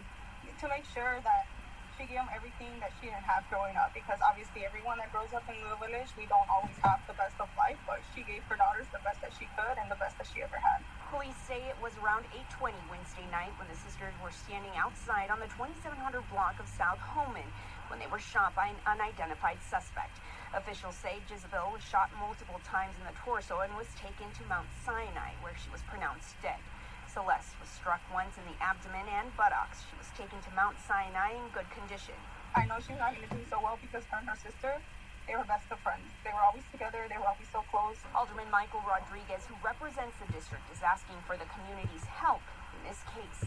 [0.59, 1.47] to make sure that
[1.95, 5.31] she gave them everything that she didn't have growing up because obviously everyone that grows
[5.31, 8.43] up in the village we don't always have the best of life but she gave
[8.51, 10.83] her daughters the best that she could and the best that she ever had
[11.15, 12.27] police say it was around
[12.59, 15.87] 8.20 wednesday night when the sisters were standing outside on the 2700
[16.35, 17.47] block of south Homan
[17.89, 20.19] when they were shot by an unidentified suspect.
[20.55, 24.71] Officials say Jezebel was shot multiple times in the torso and was taken to Mount
[24.87, 26.63] Sinai, where she was pronounced dead.
[27.11, 29.87] Celeste was struck once in the abdomen and buttocks.
[29.87, 32.19] She was taken to Mount Sinai in good condition.
[32.55, 34.79] I know she's not going to do so well because her and her sister,
[35.27, 36.07] they were best of friends.
[36.23, 37.07] They were always together.
[37.11, 37.99] They were always so close.
[38.15, 42.43] Alderman Michael Rodriguez, who represents the district, is asking for the community's help
[42.79, 43.43] in this case.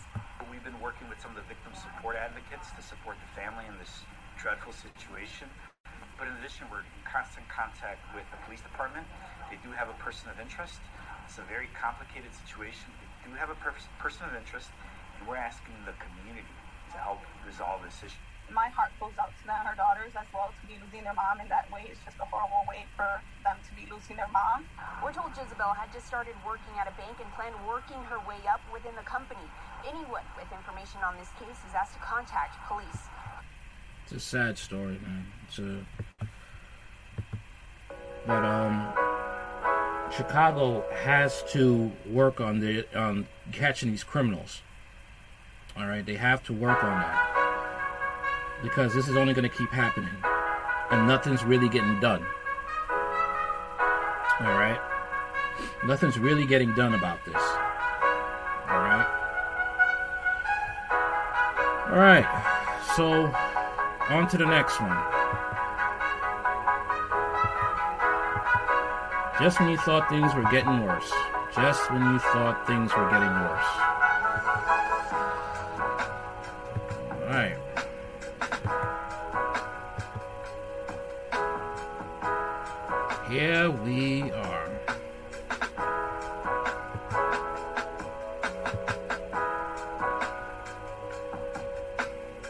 [0.47, 3.75] We've been working with some of the victim support advocates to support the family in
[3.79, 5.49] this dreadful situation.
[6.17, 9.05] But in addition, we're in constant contact with the police department.
[9.49, 10.81] They do have a person of interest.
[11.25, 12.89] It's a very complicated situation.
[13.01, 14.69] They do have a per- person of interest,
[15.17, 16.53] and we're asking the community
[16.93, 18.21] to help resolve this issue.
[18.47, 21.43] My heart goes out to them, her daughters as well, to be losing their mom
[21.43, 21.83] in that way.
[21.91, 24.63] It's just a horrible way for them to be losing their mom.
[25.03, 28.39] We're told Jezebel had just started working at a bank and planned working her way
[28.47, 29.43] up within the company.
[29.83, 33.11] Anyone with information on this case is asked to contact police.
[34.09, 35.25] It's a sad story, man.
[35.45, 35.83] It's a
[38.25, 38.93] but um
[40.15, 44.61] Chicago has to work on the on catching these criminals.
[45.75, 49.71] All right, they have to work on that because this is only going to keep
[49.71, 50.15] happening,
[50.89, 52.25] and nothing's really getting done.
[54.39, 54.79] All right,
[55.85, 57.43] nothing's really getting done about this.
[58.69, 59.07] All right,
[61.89, 62.25] all right.
[62.95, 63.33] So
[64.09, 64.97] on to the next one.
[69.39, 71.11] Just when you thought things were getting worse.
[71.53, 73.87] Just when you thought things were getting worse.
[77.23, 77.57] Alright.
[83.29, 84.69] Here we are.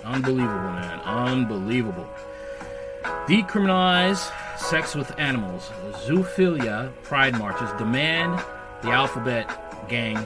[0.05, 0.96] Unbelievable, man.
[1.07, 2.07] Unbelievable.
[3.27, 5.71] Decriminalize sex with animals.
[6.05, 8.43] Zoophilia pride marches demand
[8.81, 9.47] the alphabet
[9.87, 10.17] gang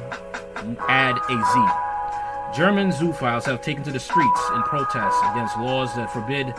[0.89, 2.57] add a Z.
[2.57, 6.53] German zoophiles have taken to the streets in protest against laws that forbid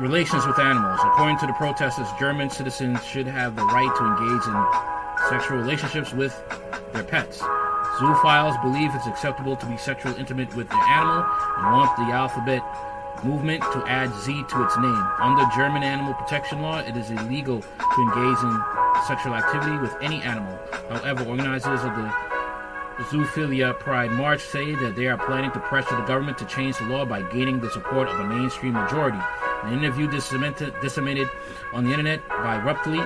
[0.00, 0.98] relations with animals.
[1.04, 6.14] According to the protesters, German citizens should have the right to engage in sexual relationships
[6.14, 6.42] with
[6.92, 7.42] their pets.
[7.98, 11.22] Zoophiles believe it's acceptable to be sexually intimate with an animal
[11.58, 12.62] and want the alphabet
[13.24, 15.04] movement to add Z to its name.
[15.20, 18.62] Under German animal protection law, it is illegal to engage in
[19.06, 20.58] sexual activity with any animal.
[20.88, 22.12] However, organizers of the
[23.04, 26.84] Zoophilia Pride March say that they are planning to pressure the government to change the
[26.84, 29.18] law by gaining the support of a mainstream majority.
[29.62, 31.30] An interview disseminated, disseminated
[31.72, 33.00] on the internet by Ruptly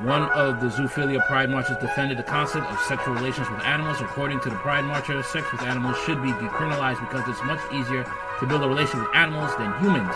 [0.00, 4.00] One of the zoophilia pride marchers defended the concept of sexual relations with animals.
[4.00, 8.04] According to the pride marcher, sex with animals should be decriminalized because it's much easier
[8.40, 10.14] to build a relation with animals than humans.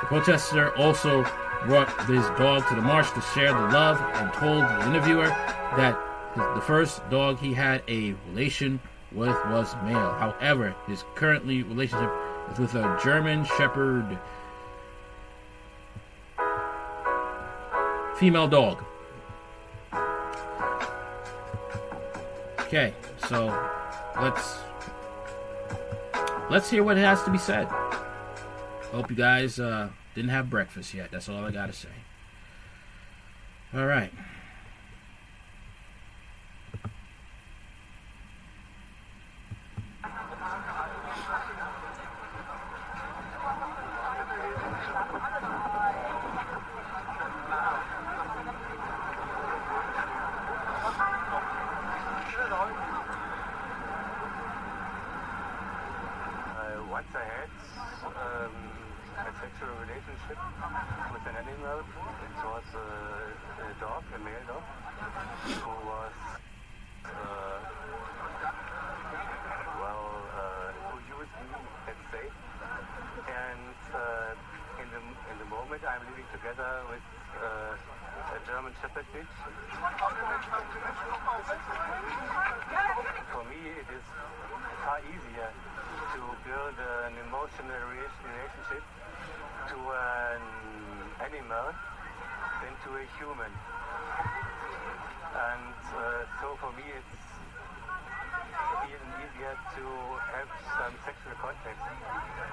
[0.00, 1.24] The protester also
[1.64, 5.28] brought his dog to the march to share the love and told the interviewer
[5.76, 5.96] that
[6.34, 8.80] the first dog he had a relation
[9.12, 10.12] with was male.
[10.14, 12.10] However, his currently relationship
[12.50, 14.18] is with a German Shepherd
[18.16, 18.84] female dog.
[22.74, 22.92] Okay,
[23.28, 23.56] so
[24.20, 24.56] let's
[26.50, 27.68] let's hear what has to be said.
[28.90, 31.12] Hope you guys uh, didn't have breakfast yet.
[31.12, 31.88] That's all I gotta say.
[33.72, 34.10] All right.
[56.64, 57.50] Uh, once I had
[58.06, 58.54] um,
[59.18, 60.38] a sexual relationship
[61.12, 61.80] with an animal.
[61.82, 62.88] It was a,
[63.62, 64.62] a dog, a male dog,
[65.44, 66.16] who was,
[67.04, 67.58] uh,
[69.80, 72.26] well, uh, who used me, let's say.
[73.26, 75.00] And uh, in the
[75.30, 77.06] in the moment, I'm living together with
[77.38, 77.76] uh,
[78.74, 78.90] For
[83.46, 84.04] me, it is
[84.84, 85.50] far easier
[86.14, 88.82] to build an emotional relationship
[89.70, 90.42] to an
[91.22, 91.70] animal
[92.62, 93.52] than to a human.
[95.34, 97.24] And uh, so for me, it's
[98.90, 99.84] even easier to
[100.34, 101.78] have some sexual contact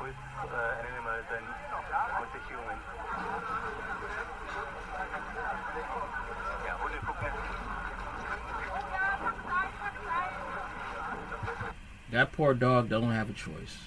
[0.01, 0.15] with
[0.47, 1.43] uh, an animal than
[2.21, 2.77] with a human.
[12.11, 13.77] That poor dog don't have a choice.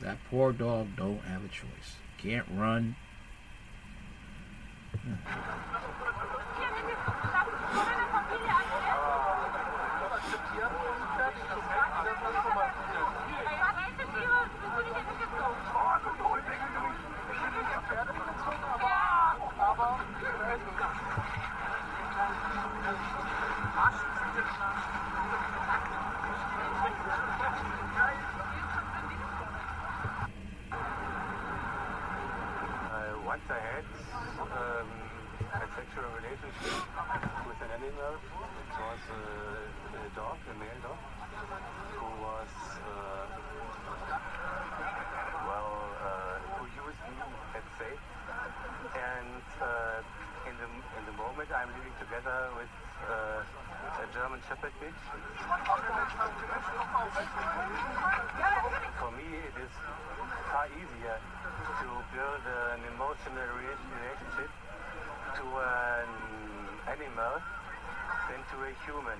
[0.00, 1.96] That poor dog don't have a choice.
[2.16, 2.96] Can't run.
[32.98, 33.84] Uh, once I had
[34.40, 34.88] um,
[35.98, 36.78] a relationship
[37.46, 38.14] with an animal.
[38.14, 39.22] It was a,
[39.98, 41.00] a dog, a male dog,
[41.98, 42.52] who was,
[42.86, 43.26] uh,
[45.42, 47.18] well, uh, who used me,
[47.54, 47.92] let's say.
[48.94, 52.70] And uh, in the in the moment, I'm living together with
[53.08, 54.94] a German Shepherd mix.
[58.98, 59.72] For me, it is
[60.52, 64.50] far easier to build an emotional relationship
[65.38, 66.10] to an
[66.90, 67.34] animal
[68.26, 69.18] than to a human.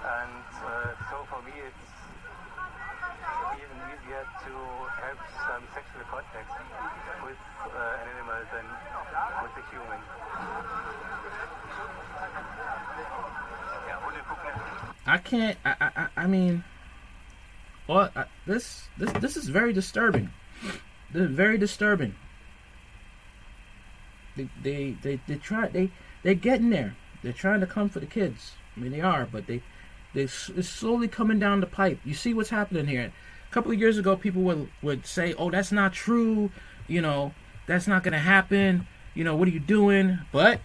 [0.00, 1.88] And uh, so for me, it's
[3.60, 4.54] even easier to
[5.04, 6.48] have some sexual contact
[7.22, 7.36] with
[7.68, 8.66] uh, an animal than
[9.44, 10.00] with a human.
[15.06, 15.58] I can't.
[15.66, 15.74] I.
[15.96, 16.06] I.
[16.16, 16.64] I- mean,
[17.88, 18.88] well, I, this.
[18.96, 19.12] This.
[19.20, 20.30] This is very disturbing.
[21.12, 22.14] This is very disturbing.
[24.62, 24.96] They.
[25.02, 25.20] They.
[25.26, 25.36] They.
[25.36, 25.68] Try.
[25.68, 25.90] They.
[26.22, 26.96] They're getting there.
[27.22, 28.52] They're trying to come for the kids.
[28.76, 29.62] I mean, they are, but they.
[30.14, 30.22] They.
[30.22, 32.00] It's slowly coming down the pipe.
[32.04, 33.12] You see what's happening here.
[33.48, 36.50] A couple of years ago, people would would say, "Oh, that's not true."
[36.88, 37.34] You know,
[37.66, 38.86] that's not to happen.
[39.14, 40.18] You know, what are you doing?
[40.32, 40.60] But.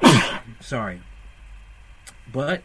[0.60, 1.00] sorry.
[2.32, 2.62] But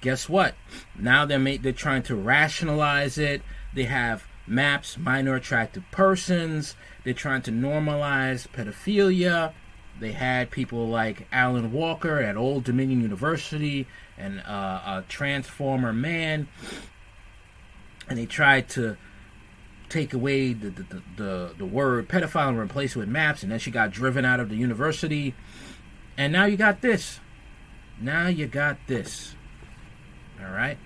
[0.00, 0.54] guess what?
[0.98, 3.42] Now they're ma- they're trying to rationalize it.
[3.74, 6.76] They have maps, minor attractive persons.
[7.04, 9.52] They're trying to normalize pedophilia.
[10.00, 13.86] They had people like Allyn Walker at Old Dominion University
[14.16, 16.48] and uh, a Transformer Man,
[18.08, 18.96] and they tried to
[19.88, 23.58] take away the, the, the the word pedophile and replace it with maps, and then
[23.58, 25.34] she got driven out of the university.
[26.16, 27.20] And now you got this.
[28.00, 29.34] Now you got this.
[30.40, 30.78] All right.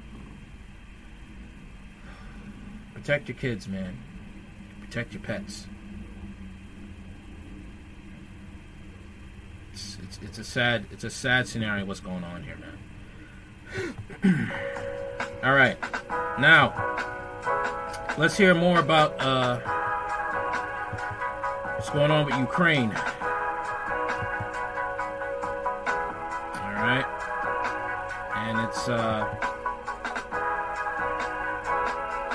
[3.07, 3.97] Protect your kids, man.
[4.81, 5.69] Protect your pets.
[9.73, 12.57] It's, it's, it's a sad it's a sad scenario what's going on here,
[14.25, 14.51] man.
[15.45, 15.79] All right,
[16.41, 16.75] now
[18.19, 19.61] let's hear more about uh,
[21.77, 22.91] what's going on with Ukraine.
[22.91, 23.05] All
[26.75, 27.07] right,
[28.35, 29.33] and it's uh,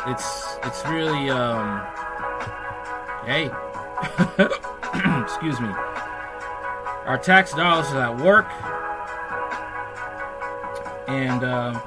[0.07, 1.81] it's it's really um,
[3.25, 3.45] hey,
[5.21, 5.69] excuse me.
[7.05, 8.45] Our tax dollars is at work,
[11.07, 11.79] and uh,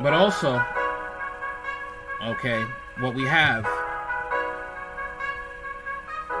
[0.00, 0.62] but also,
[2.22, 2.64] okay,
[2.98, 3.64] what we have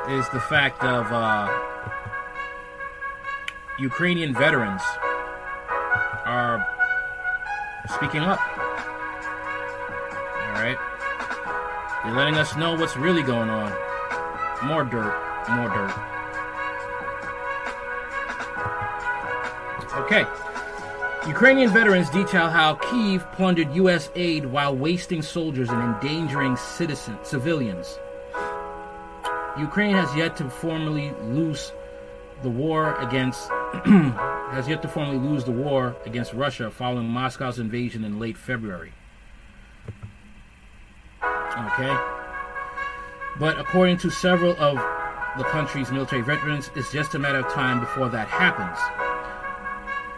[0.08, 1.48] is the fact of uh,
[3.78, 4.82] Ukrainian veterans
[6.24, 6.73] are
[7.88, 8.40] speaking up.
[10.40, 10.78] All right,
[12.04, 13.72] they're letting us know what's really going on.
[14.64, 15.14] More dirt,
[15.50, 15.94] more dirt.
[19.94, 20.24] Okay.
[21.26, 24.10] Ukrainian veterans detail how Kiev plundered U.S.
[24.14, 27.98] aid while wasting soldiers and endangering citizen civilians.
[29.58, 31.72] Ukraine has yet to formally lose
[32.42, 33.48] the war against
[34.54, 38.92] has yet to formally lose the war against Russia following Moscow's invasion in late February.
[41.22, 41.96] Okay.
[43.38, 44.76] But according to several of
[45.36, 48.78] the country's military veterans, it's just a matter of time before that happens.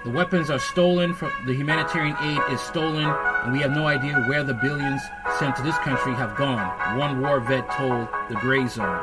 [0.05, 3.09] The weapons are stolen, from, the humanitarian aid is stolen,
[3.43, 5.03] and we have no idea where the billions
[5.39, 9.01] sent to this country have gone, one war vet told the Gray Zone.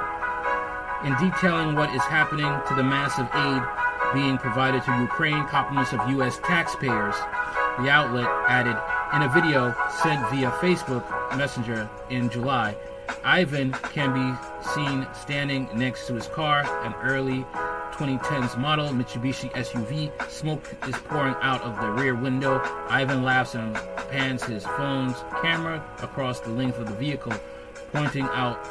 [1.03, 3.82] In detailing what is happening to the massive aid
[4.13, 6.39] being provided to Ukraine, compliments of U.S.
[6.39, 7.15] taxpayers,
[7.79, 8.77] the outlet added
[9.15, 11.05] in a video sent via Facebook
[11.37, 12.75] Messenger in July.
[13.23, 17.45] Ivan can be seen standing next to his car, an early
[17.93, 20.11] 2010s model Mitsubishi SUV.
[20.29, 22.61] Smoke is pouring out of the rear window.
[22.89, 23.75] Ivan laughs and
[24.09, 27.33] pans his phone's camera across the length of the vehicle,
[27.91, 28.63] pointing out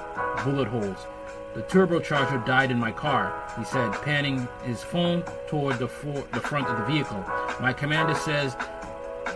[0.45, 1.07] bullet holes.
[1.55, 6.41] The turbocharger died in my car, he said, panning his phone toward the, for- the
[6.41, 7.23] front of the vehicle.
[7.61, 8.57] My commander says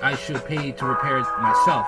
[0.02, 1.86] I should pay to repair it myself,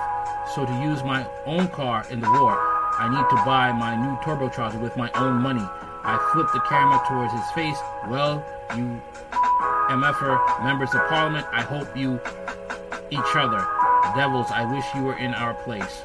[0.53, 2.59] so to use my own car in the war,
[2.99, 5.65] I need to buy my new turbocharger with my own money.
[6.03, 7.79] I flipped the camera towards his face.
[8.07, 8.45] Well,
[8.77, 9.01] you
[9.89, 12.19] MFer members of parliament, I hope you
[13.09, 13.65] each other.
[14.15, 16.03] Devils, I wish you were in our place.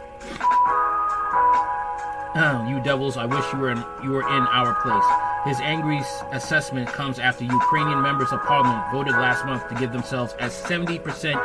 [2.36, 5.04] Oh, you devils, I wish you were in, you were in our place.
[5.46, 6.00] His angry
[6.32, 10.98] assessment comes after Ukrainian members of parliament voted last month to give themselves a 70%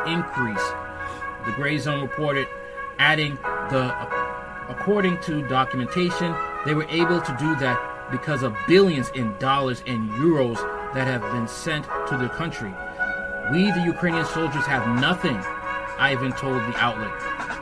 [0.07, 0.67] increase.
[1.45, 2.47] The Gray Zone reported,
[2.97, 3.35] adding
[3.69, 3.93] the
[4.67, 6.33] according to documentation,
[6.65, 10.57] they were able to do that because of billions in dollars and euros
[10.95, 12.73] that have been sent to the country.
[13.51, 15.37] We, the Ukrainian soldiers, have nothing,
[15.99, 17.13] Ivan told the outlet.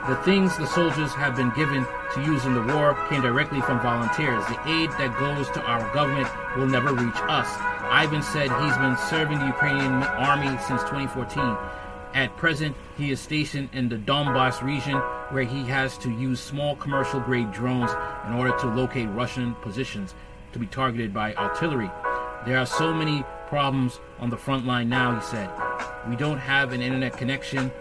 [0.08, 3.82] The things the soldiers have been given to use in the war came directly from
[3.82, 4.46] volunteers.
[4.46, 7.48] The aid that goes to our government will never reach us.
[7.90, 11.58] Ivan said he's been serving the Ukrainian army since 2014.
[12.14, 14.98] At present, he is stationed in the Donbass region
[15.30, 17.92] where he has to use small commercial grade drones
[18.26, 20.16] in order to locate Russian positions
[20.54, 21.92] to be targeted by artillery.
[22.46, 25.50] There are so many problems on the front line now, he said.
[26.10, 27.72] We don't have an internet connection,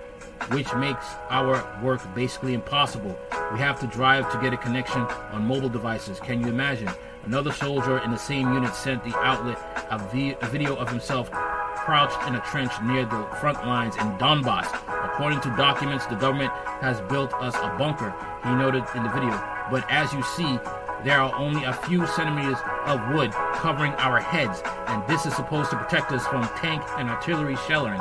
[0.51, 3.19] which makes our work basically impossible.
[3.53, 6.21] We have to drive to get a connection on mobile devices.
[6.21, 6.89] Can you imagine?
[7.25, 9.59] Another soldier in the same unit sent the outlet
[9.91, 14.07] a, vi- a video of himself crouched in a trench near the front lines in
[14.19, 14.67] Donbass.
[15.05, 18.15] According to documents, the government has built us a bunker,
[18.45, 19.31] he noted in the video.
[19.71, 20.59] But as you see,
[21.05, 25.71] there are only a few centimeters of wood covering our heads, and this is supposed
[25.71, 28.01] to protect us from tank and artillery shelling.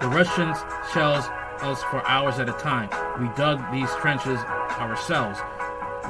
[0.00, 0.58] The Russians
[0.92, 1.26] shells
[1.62, 2.90] us for hours at a time.
[3.20, 4.38] We dug these trenches
[4.78, 5.38] ourselves.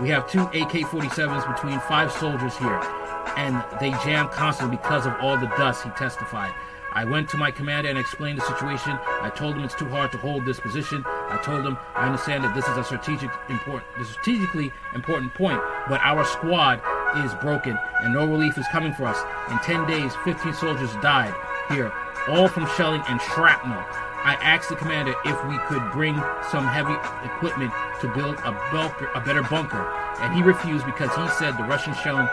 [0.00, 2.80] We have two AK 47s between five soldiers here,
[3.36, 6.52] and they jam constantly because of all the dust, he testified.
[6.94, 8.98] I went to my commander and explained the situation.
[9.22, 11.02] I told him it's too hard to hold this position.
[11.06, 16.00] I told him I understand that this is a strategic important, strategically important point, but
[16.02, 16.82] our squad
[17.24, 19.18] is broken and no relief is coming for us.
[19.50, 21.34] In 10 days, 15 soldiers died
[21.70, 21.92] here,
[22.28, 23.82] all from shelling and shrapnel.
[24.24, 26.14] I asked the commander if we could bring
[26.50, 26.94] some heavy
[27.24, 29.82] equipment to build a, bunker, a better bunker,
[30.20, 32.28] and he refused because he said the Russian shelling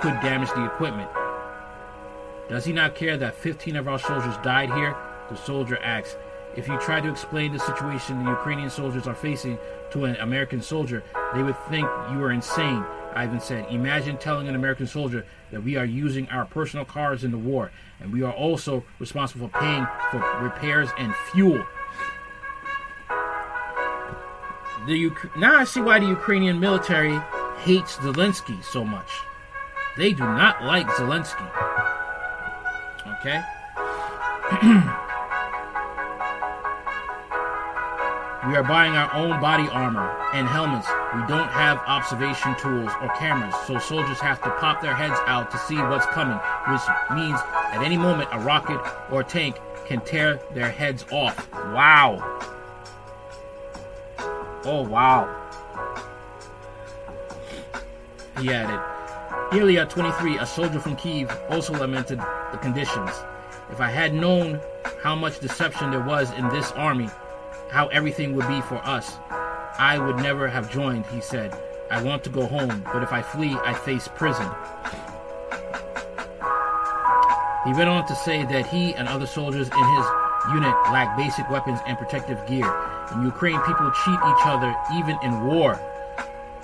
[0.00, 1.10] could damage the equipment.
[2.48, 4.96] Does he not care that 15 of our soldiers died here?
[5.30, 6.16] The soldier asks.
[6.54, 9.58] If you try to explain the situation the Ukrainian soldiers are facing
[9.90, 11.02] to an American soldier,
[11.34, 12.84] they would think you are insane,
[13.14, 13.66] Ivan said.
[13.70, 17.70] Imagine telling an American soldier that we are using our personal cars in the war,
[18.00, 21.64] and we are also responsible for paying for repairs and fuel.
[24.86, 27.20] The now I see why the Ukrainian military
[27.58, 29.10] hates Zelensky so much.
[29.96, 31.48] They do not like Zelensky.
[33.20, 33.42] Okay?
[38.44, 40.88] We are buying our own body armor and helmets.
[41.14, 45.52] We don't have observation tools or cameras, so soldiers have to pop their heads out
[45.52, 46.36] to see what's coming,
[46.68, 46.82] which
[47.14, 47.38] means
[47.70, 48.80] at any moment a rocket
[49.12, 51.48] or tank can tear their heads off.
[51.52, 52.18] Wow.
[54.64, 55.38] Oh, wow.
[58.40, 58.80] He added,
[59.56, 62.18] Ilya, 23, a soldier from Kiev, also lamented
[62.50, 63.10] the conditions.
[63.70, 64.60] If I had known
[65.00, 67.08] how much deception there was in this army,
[67.72, 69.16] how everything would be for us.
[69.78, 71.56] I would never have joined, he said.
[71.90, 74.46] I want to go home, but if I flee, I face prison.
[77.64, 80.06] He went on to say that he and other soldiers in his
[80.52, 82.68] unit lack basic weapons and protective gear.
[83.14, 85.80] In Ukraine, people cheat each other even in war.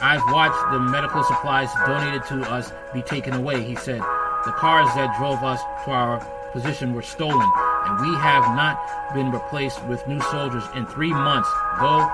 [0.01, 4.01] I've watched the medical supplies donated to us be taken away, he said.
[4.45, 6.21] The cars that drove us to our
[6.53, 7.49] position were stolen,
[7.87, 11.49] and we have not been replaced with new soldiers in three months,
[11.81, 12.09] though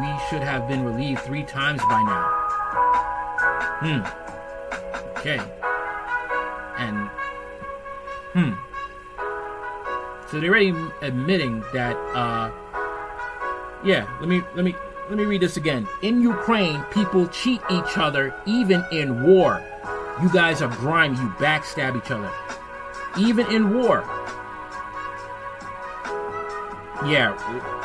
[0.00, 2.28] we should have been relieved three times by now.
[3.80, 5.18] Hmm.
[5.18, 5.40] Okay.
[6.78, 7.08] And,
[8.32, 8.52] hmm.
[10.30, 12.50] So they're already admitting that, uh,
[13.84, 14.74] yeah, let me, let me,
[15.08, 15.88] let me read this again.
[16.02, 19.62] In Ukraine, people cheat each other even in war.
[20.20, 22.30] You guys are grimy, you backstab each other.
[23.18, 24.04] Even in war.
[27.06, 27.36] Yeah,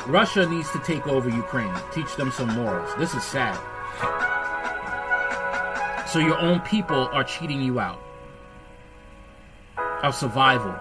[0.08, 2.90] Russia needs to take over Ukraine, teach them some morals.
[2.98, 3.56] This is sad.
[6.08, 8.00] So your own people are cheating you out
[10.02, 10.76] of survival.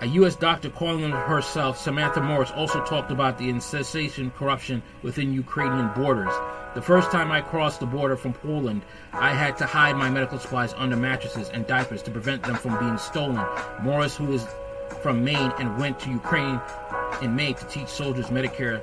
[0.00, 0.36] A U.S.
[0.36, 6.32] doctor calling herself Samantha Morris also talked about the incessant corruption within Ukrainian borders.
[6.74, 10.38] The first time I crossed the border from Poland, I had to hide my medical
[10.38, 13.44] supplies under mattresses and diapers to prevent them from being stolen.
[13.82, 14.46] Morris, who is
[15.02, 16.60] from Maine and went to Ukraine
[17.20, 18.82] in May to teach soldiers Medicare,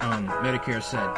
[0.00, 1.08] um, Medicare said.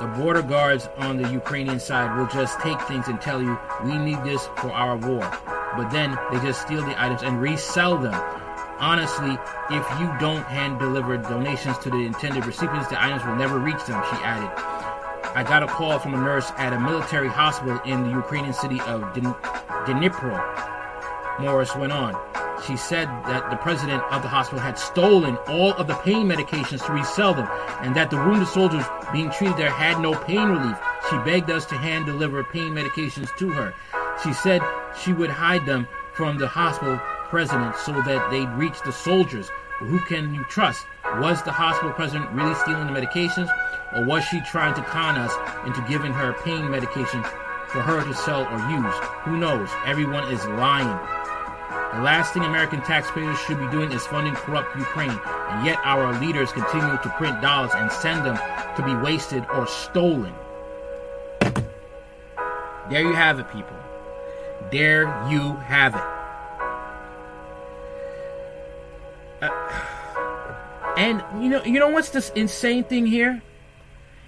[0.00, 3.98] The border guards on the Ukrainian side will just take things and tell you, we
[3.98, 5.20] need this for our war.
[5.76, 8.14] But then they just steal the items and resell them.
[8.78, 9.36] Honestly,
[9.70, 13.84] if you don't hand deliver donations to the intended recipients, the items will never reach
[13.86, 14.50] them, she added.
[15.34, 18.80] I got a call from a nurse at a military hospital in the Ukrainian city
[18.82, 20.77] of Dnipro.
[21.40, 22.14] Morris went on.
[22.66, 26.84] She said that the president of the hospital had stolen all of the pain medications
[26.86, 27.48] to resell them,
[27.80, 30.76] and that the wounded soldiers being treated there had no pain relief.
[31.08, 33.74] She begged us to hand deliver pain medications to her.
[34.22, 34.60] She said
[35.00, 39.50] she would hide them from the hospital president so that they'd reach the soldiers.
[39.78, 40.84] Who can you trust?
[41.20, 43.48] Was the hospital president really stealing the medications,
[43.94, 45.32] or was she trying to con us
[45.64, 47.22] into giving her pain medication
[47.68, 48.94] for her to sell or use?
[49.22, 49.70] Who knows?
[49.86, 50.98] Everyone is lying.
[51.68, 56.18] The last thing American taxpayers should be doing is funding corrupt Ukraine, and yet our
[56.20, 58.38] leaders continue to print dollars and send them
[58.76, 60.34] to be wasted or stolen.
[62.90, 63.76] There you have it, people.
[64.70, 66.02] There you have it.
[69.42, 73.42] Uh, and you know, you know what's this insane thing here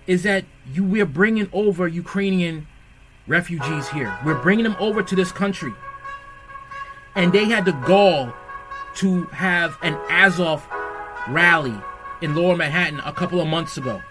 [0.06, 2.66] is that you we're bringing over Ukrainian
[3.26, 4.16] refugees here.
[4.24, 5.72] We're bringing them over to this country,
[7.14, 8.32] and they had the gall
[8.96, 10.66] to have an Azov
[11.28, 11.74] rally
[12.20, 14.02] in Lower Manhattan a couple of months ago,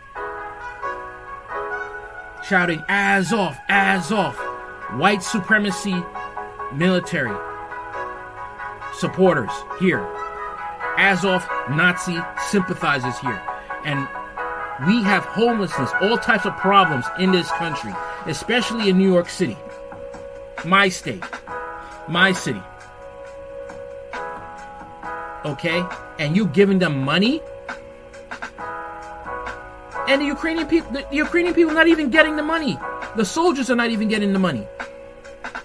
[2.44, 4.38] shouting "Azov, Azov!"
[4.94, 6.04] White supremacy
[6.74, 7.36] military
[8.94, 10.08] supporters here.
[10.98, 12.20] Azov Nazi
[12.50, 13.42] sympathizers here.
[13.86, 14.08] And
[14.88, 17.94] we have homelessness, all types of problems in this country,
[18.26, 19.58] especially in New York City,
[20.66, 21.24] my state,
[22.08, 22.62] my city.
[25.50, 25.84] Okay?
[26.20, 27.42] And you giving them money?
[30.08, 32.78] And the Ukrainian people, the Ukrainian people not even getting the money.
[33.16, 34.68] The soldiers are not even getting the money.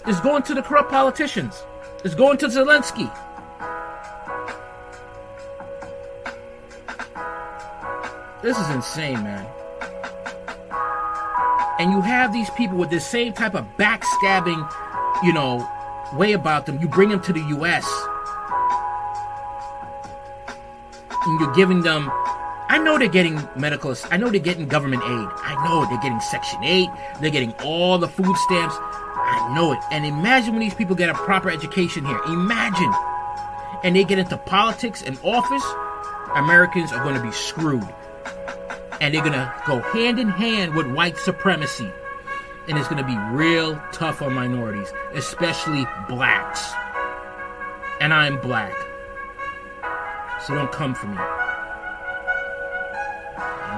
[0.07, 1.63] It's going to the corrupt politicians.
[2.05, 3.11] It's going to Zelensky.
[8.43, 9.47] This is insane, man.
[11.79, 14.61] And you have these people with this same type of backstabbing,
[15.23, 15.67] you know,
[16.15, 16.79] way about them.
[16.81, 17.87] You bring them to the U.S.
[21.27, 22.11] And you're giving them.
[22.69, 23.95] I know they're getting medical.
[24.11, 25.29] I know they're getting government aid.
[25.43, 26.89] I know they're getting Section 8.
[27.21, 28.75] They're getting all the food stamps.
[28.79, 29.79] I know it.
[29.91, 32.21] And imagine when these people get a proper education here.
[32.27, 32.93] Imagine.
[33.83, 35.65] And they get into politics and office.
[36.35, 37.87] Americans are going to be screwed
[39.01, 41.91] and they're gonna go hand in hand with white supremacy.
[42.69, 46.73] And it's gonna be real tough on minorities, especially blacks.
[48.01, 48.75] And I'm black.
[50.47, 51.17] So don't come for me.
[51.17, 51.25] All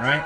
[0.03, 0.25] right?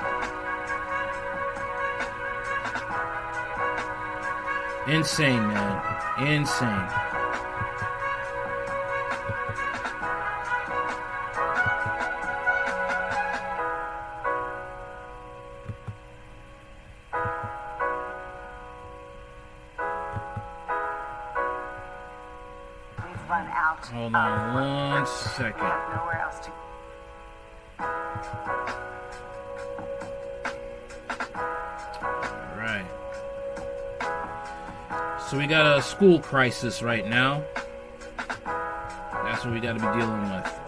[4.87, 6.27] Insane, man.
[6.27, 7.10] Insane.
[25.11, 25.61] Second.
[25.61, 26.51] Nowhere else to.
[32.03, 32.85] All right.
[35.29, 37.43] So we got a school crisis right now.
[39.23, 40.60] That's what we got to be dealing with.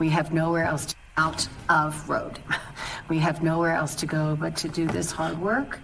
[0.00, 2.40] We have nowhere else to, out of road.
[3.10, 5.80] We have nowhere else to go but to do this hard work.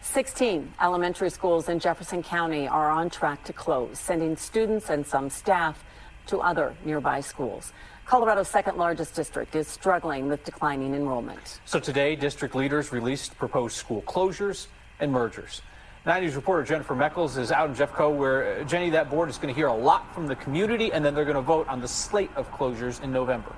[0.00, 5.30] 16 elementary schools in Jefferson County are on track to close, sending students and some
[5.30, 5.84] staff
[6.26, 7.72] to other nearby schools.
[8.06, 11.60] Colorado's second largest district is struggling with declining enrollment.
[11.64, 14.66] So today, district leaders released proposed school closures
[14.98, 15.62] and mergers.
[16.06, 19.36] Nine News reporter Jennifer Meckles is out in Jeffco, where uh, Jenny, that board is
[19.36, 21.82] going to hear a lot from the community, and then they're going to vote on
[21.82, 23.54] the slate of closures in November.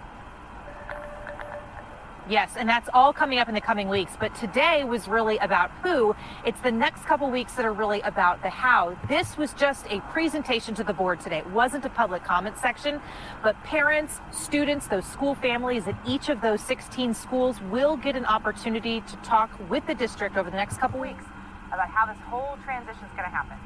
[2.28, 4.14] Yes, and that's all coming up in the coming weeks.
[4.18, 6.16] But today was really about who.
[6.45, 8.99] It's the next couple weeks that are really about the how.
[9.09, 11.38] This was just a presentation to the board today.
[11.38, 13.01] It wasn't a public comment section,
[13.45, 18.24] but parents, students, those school families at each of those 16 schools will get an
[18.24, 21.24] opportunity to talk with the district over the next couple weeks
[21.73, 23.57] about how this whole transition is going to happen.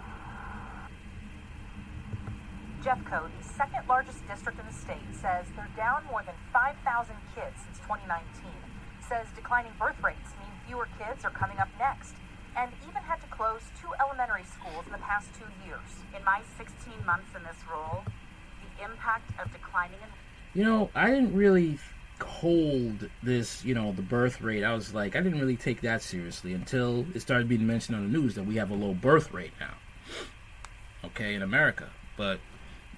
[2.87, 6.79] Jeffco, the second largest district in the state, says they're down more than 5,000
[7.35, 8.23] kids since 2019.
[9.03, 12.15] Says declining birth rates mean fewer kids are coming up next,
[12.57, 15.99] and even had to close two elementary schools in the past two years.
[16.15, 18.07] In my 16 months in this role,
[18.63, 20.11] the impact of declining in
[20.55, 21.79] You know, I didn't really
[22.23, 24.65] hold this, you know, the birth rate.
[24.65, 28.11] I was like, I didn't really take that seriously until it started being mentioned on
[28.11, 29.75] the news that we have a low birth rate now.
[31.05, 31.91] Okay, in America.
[32.17, 32.41] But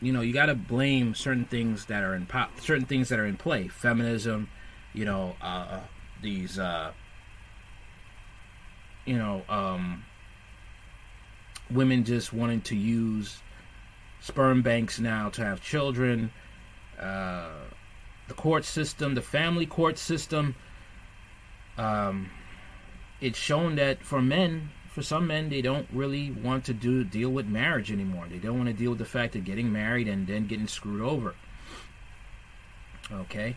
[0.00, 3.18] you know, you got to blame certain things that are in pop, certain things that
[3.18, 3.68] are in play.
[3.68, 4.48] Feminism,
[4.94, 5.80] you know, uh,
[6.22, 6.92] these, uh,
[9.04, 10.04] you know, um,
[11.70, 13.40] women just wanting to use
[14.20, 16.30] sperm banks now to have children.
[16.98, 17.50] Uh,
[18.28, 20.54] the court system, the family court system.
[21.76, 22.30] Um,
[23.20, 27.30] it's shown that for men, for some men, they don't really want to do deal
[27.30, 28.26] with marriage anymore.
[28.30, 31.00] They don't want to deal with the fact of getting married and then getting screwed
[31.00, 31.34] over.
[33.10, 33.56] Okay,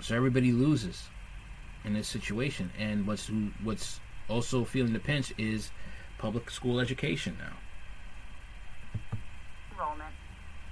[0.00, 1.08] so everybody loses
[1.84, 3.30] in this situation, and what's
[3.62, 5.70] what's also feeling the pinch is
[6.18, 7.56] public school education now.
[9.72, 10.14] Enrollment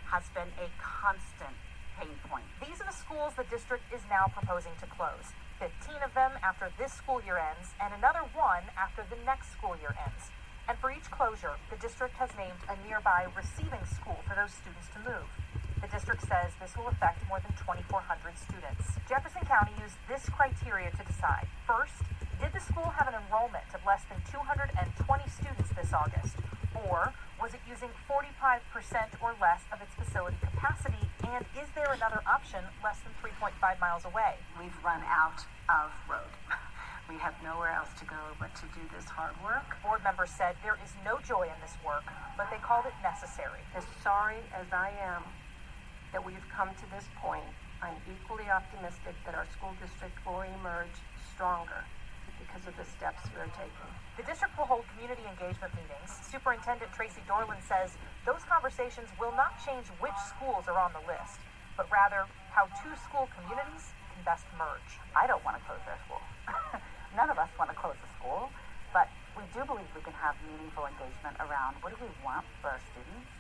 [0.07, 1.55] has been a constant
[1.99, 2.45] pain point.
[2.67, 5.31] These are the schools the district is now proposing to close.
[5.63, 9.79] 15 of them after this school year ends, and another one after the next school
[9.79, 10.35] year ends.
[10.67, 14.91] And for each closure, the district has named a nearby receiving school for those students
[14.99, 15.31] to move.
[15.79, 17.95] The district says this will affect more than 2,400
[18.35, 18.91] students.
[19.07, 21.47] Jefferson County used this criteria to decide.
[21.63, 22.03] First,
[22.43, 24.75] did the school have an enrollment of less than 220
[25.31, 26.43] students this August?
[26.91, 28.63] Or was it using 45%
[29.19, 31.11] or less of its facility capacity?
[31.27, 34.39] And is there another option less than 3.5 miles away?
[34.55, 36.31] We've run out of road.
[37.11, 39.77] We have nowhere else to go but to do this hard work.
[39.83, 42.07] Board members said there is no joy in this work,
[42.39, 43.61] but they called it necessary.
[43.77, 45.21] As sorry as I am
[46.15, 47.45] that we've come to this point,
[47.83, 50.95] I'm equally optimistic that our school district will emerge
[51.35, 51.85] stronger
[52.53, 53.89] because of the steps we're taking.
[54.21, 56.13] The district will hold community engagement meetings.
[56.29, 57.97] Superintendent Tracy Dorland says
[58.29, 61.41] those conversations will not change which schools are on the list,
[61.81, 65.01] but rather how two school communities can best merge.
[65.17, 66.21] I don't want to close their school.
[67.17, 68.53] None of us want to close the school,
[68.93, 72.77] but we do believe we can have meaningful engagement around what do we want for
[72.77, 73.33] our students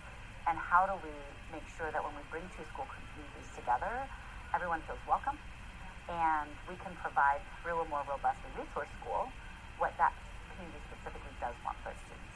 [0.49, 1.13] and how do we
[1.53, 4.09] make sure that when we bring two school communities together,
[4.57, 5.37] everyone feels welcome
[6.09, 9.31] and we can provide through a more robustly resource school
[9.79, 10.15] what that
[10.55, 12.35] community specifically does want for students.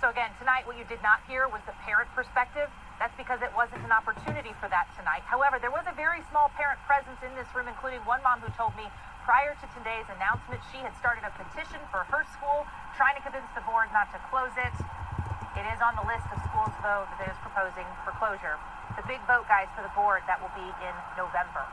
[0.00, 2.72] So again, tonight what you did not hear was the parent perspective.
[2.96, 5.24] That's because it wasn't an opportunity for that tonight.
[5.28, 8.48] However, there was a very small parent presence in this room, including one mom who
[8.56, 8.88] told me
[9.24, 12.64] prior to today's announcement, she had started a petition for her school,
[12.96, 14.74] trying to convince the board not to close it.
[15.58, 18.54] It is on the list of schools vote that is proposing for closure.
[18.94, 21.66] The big vote, guys, for the board that will be in November.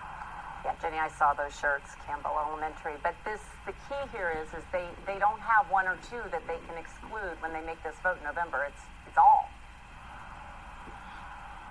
[0.66, 2.98] Yeah, Jenny, I saw those shirts, Campbell Elementary.
[3.06, 6.42] But this, the key here is, is they, they don't have one or two that
[6.50, 8.66] they can exclude when they make this vote in November.
[8.66, 9.50] It's, it's all.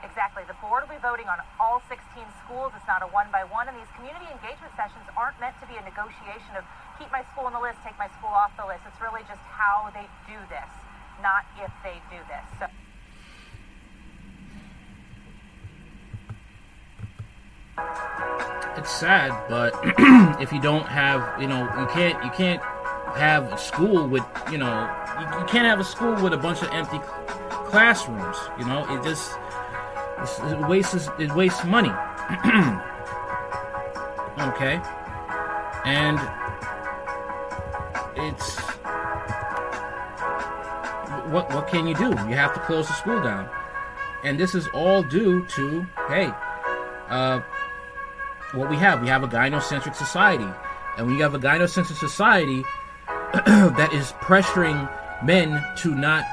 [0.06, 0.46] Exactly.
[0.46, 1.98] The board will be voting on all 16
[2.46, 2.70] schools.
[2.78, 3.66] It's not a one by one.
[3.66, 6.62] And these community engagement sessions aren't meant to be a negotiation of
[7.02, 8.86] keep my school on the list, take my school off the list.
[8.86, 10.70] It's really just how they do this,
[11.22, 12.58] not if they do this.
[12.58, 12.66] So.
[18.76, 19.74] It's sad, but
[20.40, 22.62] if you don't have, you know, you can't, you can't
[23.16, 26.62] have a school with, you know, you, you can't have a school with a bunch
[26.62, 26.98] of empty
[27.66, 28.36] classrooms.
[28.58, 29.32] You know, it just
[30.18, 31.90] it wastes it wastes money.
[34.38, 34.80] okay,
[35.84, 36.18] and
[38.16, 38.56] it's
[41.30, 42.08] what what can you do?
[42.08, 43.48] You have to close the school down,
[44.24, 46.32] and this is all due to hey,
[47.08, 47.40] uh,
[48.52, 49.02] what we have.
[49.02, 50.48] We have a gynocentric society,
[50.96, 52.64] and when you have a gynocentric society
[53.32, 54.90] that is pressuring
[55.24, 56.24] men to not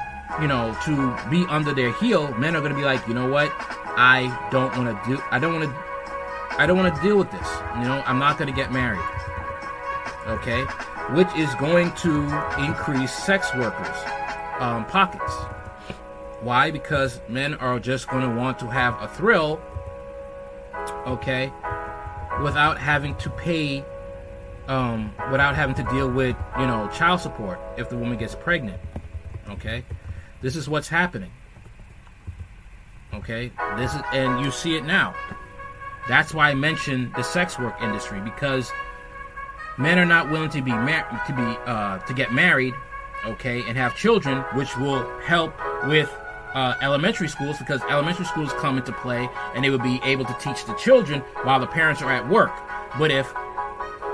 [0.42, 3.30] you know, to be under their heel, men are going to be like, you know
[3.30, 3.52] what,
[3.96, 7.32] I don't want to do, I don't want to, I don't want to deal with
[7.32, 7.48] this.
[7.78, 9.02] You know, I'm not going to get married.
[10.28, 10.64] Okay,
[11.14, 12.24] which is going to
[12.58, 14.23] increase sex workers'
[14.64, 15.34] um, pockets.
[16.42, 16.72] Why?
[16.72, 19.62] Because men are just going to want to have a thrill.
[21.08, 21.52] Okay,
[22.42, 23.84] without having to pay,
[24.68, 28.82] um, without having to deal with you know child support if the woman gets pregnant.
[29.50, 29.84] Okay.
[30.44, 31.32] This is what's happening.
[33.14, 33.52] Okay?
[33.78, 35.16] This is and you see it now.
[36.10, 38.70] That's why I mentioned the sex work industry because
[39.78, 42.74] men are not willing to be mar- to be uh, to get married,
[43.26, 45.54] okay, and have children, which will help
[45.86, 46.12] with
[46.54, 50.34] uh, elementary schools because elementary schools come into play and they will be able to
[50.40, 52.52] teach the children while the parents are at work.
[52.98, 53.34] But if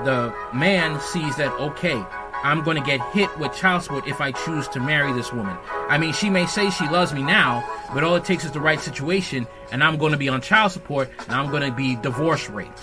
[0.04, 2.02] the man sees that okay,
[2.42, 5.56] I'm going to get hit with child support if I choose to marry this woman.
[5.88, 8.60] I mean, she may say she loves me now, but all it takes is the
[8.60, 11.96] right situation, and I'm going to be on child support, and I'm going to be
[11.96, 12.80] divorce raped.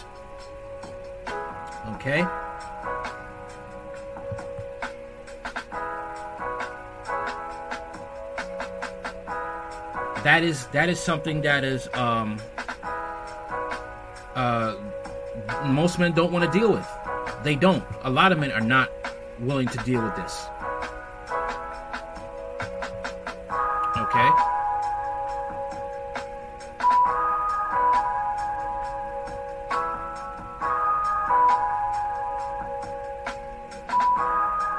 [1.96, 2.24] Okay?
[10.24, 12.40] That is that is something that is um
[14.36, 14.76] uh
[15.66, 16.88] most men don't want to deal with.
[17.44, 17.84] They don't.
[18.02, 18.90] A lot of men are not
[19.40, 20.48] willing to deal with this.
[23.98, 24.30] Okay?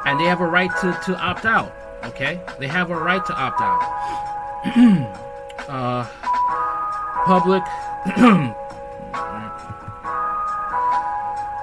[0.07, 1.73] And they have a right to, to opt out.
[2.05, 2.41] Okay?
[2.59, 5.15] They have a right to opt out.
[5.69, 6.07] uh,
[7.25, 7.63] public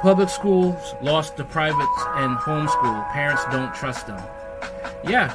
[0.05, 3.11] Public schools lost to privates and homeschool.
[3.11, 4.21] Parents don't trust them.
[5.03, 5.33] Yeah.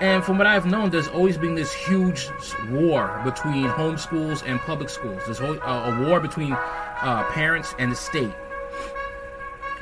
[0.00, 2.30] And from what I've known, there's always been this huge
[2.70, 5.20] war between homeschools and public schools.
[5.26, 8.32] There's uh, a war between uh, parents and the state.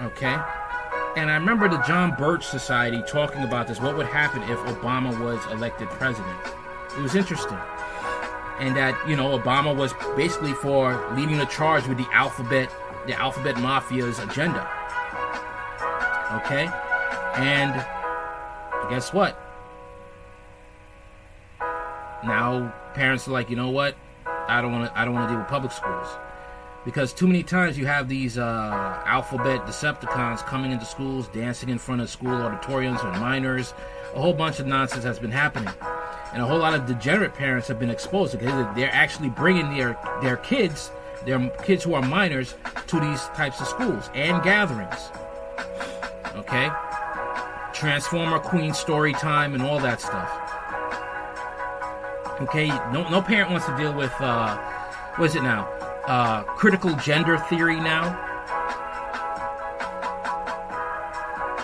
[0.00, 0.36] Okay?
[1.16, 3.80] And I remember the John Birch Society talking about this.
[3.80, 6.36] What would happen if Obama was elected president?
[6.98, 7.58] It was interesting.
[8.60, 12.70] And that, you know, Obama was basically for leading the charge with the alphabet
[13.06, 14.68] the Alphabet Mafia's agenda.
[16.44, 16.68] Okay?
[17.36, 17.74] And
[18.90, 19.38] guess what?
[22.24, 23.96] Now parents are like, you know what?
[24.26, 24.98] I don't want to.
[24.98, 26.06] I don't want to deal with public schools
[26.84, 31.78] because too many times you have these uh, alphabet Decepticons coming into schools, dancing in
[31.78, 33.74] front of school auditoriums with minors.
[34.14, 35.72] A whole bunch of nonsense has been happening,
[36.32, 39.98] and a whole lot of degenerate parents have been exposed because they're actually bringing their
[40.22, 40.90] their kids
[41.24, 42.54] their kids who are minors
[42.86, 45.10] to these types of schools and gatherings.
[46.34, 46.70] Okay?
[47.74, 50.30] Transformer Queen story time and all that stuff.
[52.40, 54.56] Okay, no no parent wants to deal with uh
[55.16, 55.64] what is it now?
[56.06, 58.28] Uh critical gender theory now.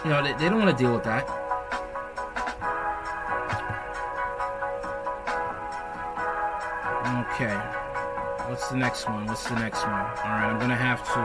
[0.04, 1.45] You know, they, they don't want to deal with that.
[7.36, 7.52] Okay.
[8.48, 9.26] What's the next one?
[9.26, 9.92] What's the next one?
[9.92, 11.20] Alright, I'm gonna have to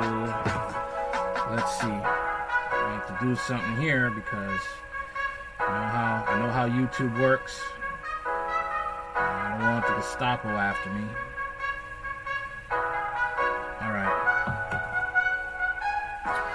[1.56, 1.88] let's see.
[1.88, 4.60] I have to do something here because
[5.58, 7.62] I know how I know how YouTube works.
[8.26, 11.08] I don't want the Gestapo after me.
[13.82, 14.12] Alright.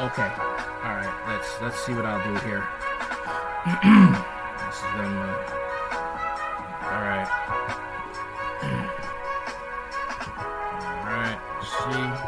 [0.01, 0.31] Okay.
[0.85, 2.61] Alright, let's let's see what I'll do here.
[4.67, 5.33] this is them uh,
[6.93, 7.86] Alright.
[11.87, 12.19] All right,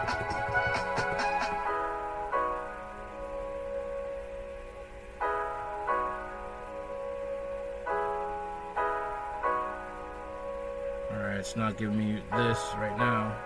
[11.39, 13.37] it's not giving me this right now.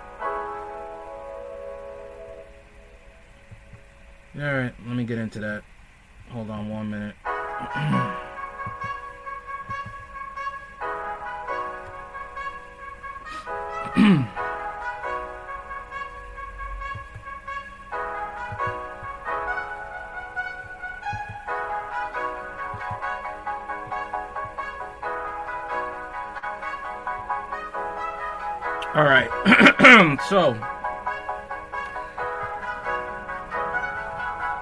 [4.37, 5.63] Alright, let me get into that.
[6.29, 7.15] Hold on one minute.
[30.29, 30.53] so,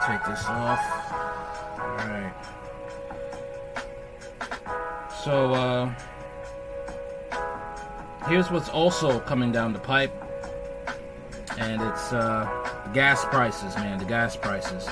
[0.06, 0.80] take this off.
[1.78, 2.32] All right.
[5.24, 5.94] So, uh,
[8.28, 10.12] here's what's also coming down the pipe,
[11.58, 12.48] and it's uh,
[12.94, 13.98] gas prices, man.
[13.98, 14.88] The gas prices.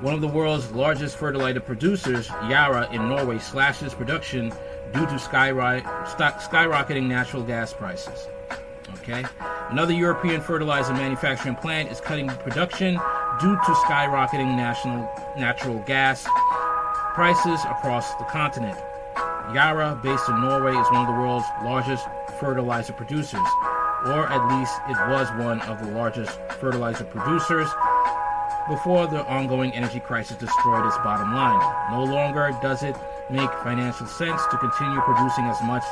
[0.00, 4.50] One of the world's largest fertilizer producers, Yara in Norway, slashes production
[4.92, 8.28] due to skyrocketing natural gas prices.
[9.10, 9.24] Okay?
[9.70, 12.94] Another European fertilizer manufacturing plant is cutting production
[13.40, 16.26] due to skyrocketing national natural gas
[17.14, 18.78] prices across the continent.
[19.52, 22.06] Yara, based in Norway, is one of the world's largest
[22.38, 23.46] fertilizer producers,
[24.06, 27.68] or at least it was one of the largest fertilizer producers
[28.68, 31.60] before the ongoing energy crisis destroyed its bottom line.
[31.90, 32.94] No longer does it
[33.28, 35.84] make financial sense to continue producing as much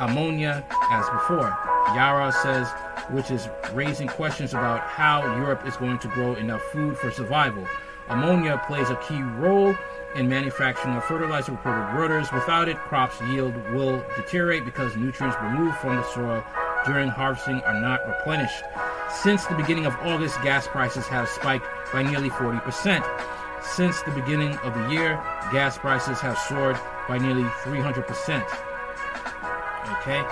[0.00, 1.73] ammonia as before.
[1.92, 2.68] Yara says,
[3.10, 7.66] which is raising questions about how Europe is going to grow enough food for survival.
[8.08, 9.74] Ammonia plays a key role
[10.14, 12.32] in manufacturing of fertilizer, reported Reuters.
[12.32, 16.44] Without it, crops' yield will deteriorate because nutrients removed from the soil
[16.86, 18.62] during harvesting are not replenished.
[19.10, 23.04] Since the beginning of August, gas prices have spiked by nearly 40%.
[23.62, 25.14] Since the beginning of the year,
[25.50, 26.78] gas prices have soared
[27.08, 28.44] by nearly 300%.
[30.00, 30.22] Okay?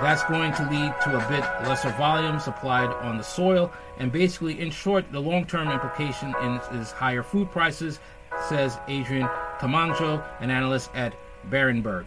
[0.00, 3.72] That's going to lead to a bit lesser volume supplied on the soil.
[3.98, 6.34] And basically, in short, the long term implication
[6.72, 7.98] is higher food prices,
[8.46, 9.26] says Adrian
[9.58, 11.14] Tamagno, an analyst at
[11.48, 12.06] Berenberg.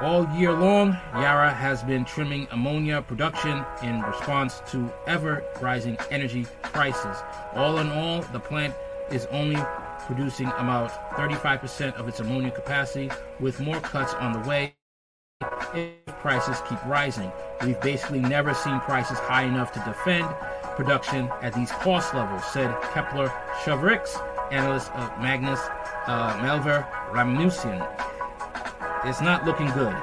[0.00, 6.46] All year long, Yara has been trimming ammonia production in response to ever rising energy
[6.62, 7.16] prices.
[7.54, 8.74] All in all, the plant
[9.12, 9.60] is only
[10.06, 14.74] producing about 35% of its ammonia capacity, with more cuts on the way
[16.20, 17.30] prices keep rising.
[17.64, 20.26] We've basically never seen prices high enough to defend
[20.76, 23.28] production at these cost levels, said Kepler
[23.62, 24.06] Cheuvreux,
[24.52, 25.60] analyst of Magnus
[26.06, 27.86] uh, Melver Ramusian.
[29.04, 29.96] It's not looking good,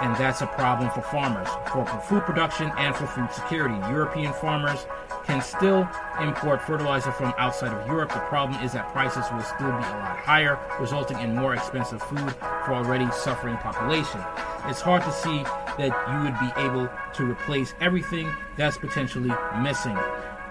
[0.00, 3.74] and that's a problem for farmers, for food production and for food security.
[3.90, 4.86] European farmers
[5.24, 5.88] can still
[6.20, 8.12] import fertilizer from outside of Europe.
[8.12, 12.02] The problem is that prices will still be a lot higher, resulting in more expensive
[12.02, 12.30] food
[12.64, 14.20] for already suffering population.
[14.66, 15.42] It's hard to see
[15.78, 19.96] that you would be able to replace everything that's potentially missing.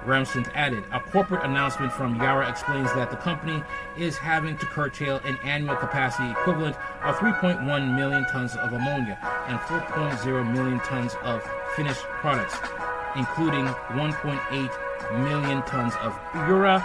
[0.08, 0.84] Ramsden added.
[0.94, 3.62] A corporate announcement from Yara explains that the company
[3.98, 9.60] is having to curtail an annual capacity equivalent of 3.1 million tons of ammonia and
[9.60, 11.44] 4.0 million tons of
[11.76, 12.56] finished products,
[13.18, 16.80] including 1.8 million tons of urea,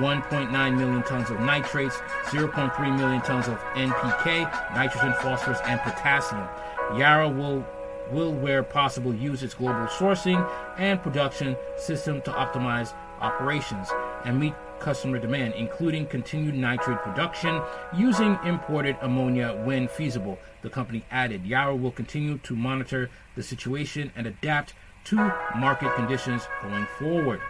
[0.00, 6.48] 1.9 million tons of nitrates, 0.3 million tons of NPK, nitrogen, phosphorus, and potassium.
[6.96, 7.66] Yara will
[8.12, 10.48] will, where possible, use its global sourcing
[10.78, 13.88] and production system to optimize operations
[14.24, 17.62] and meet customer demand, including continued nitrate production
[17.96, 20.38] using imported ammonia when feasible.
[20.62, 25.16] The company added Yara will continue to monitor the situation and adapt to
[25.56, 27.40] market conditions going forward.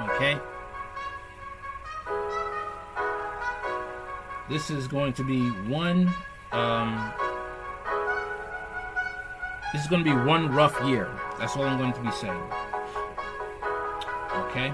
[0.00, 0.38] Okay?
[4.48, 6.12] This is going to be one
[6.52, 7.12] um,
[9.72, 11.08] this is going to be one rough year.
[11.38, 12.42] That's all I'm going to be saying.
[14.34, 14.72] Okay?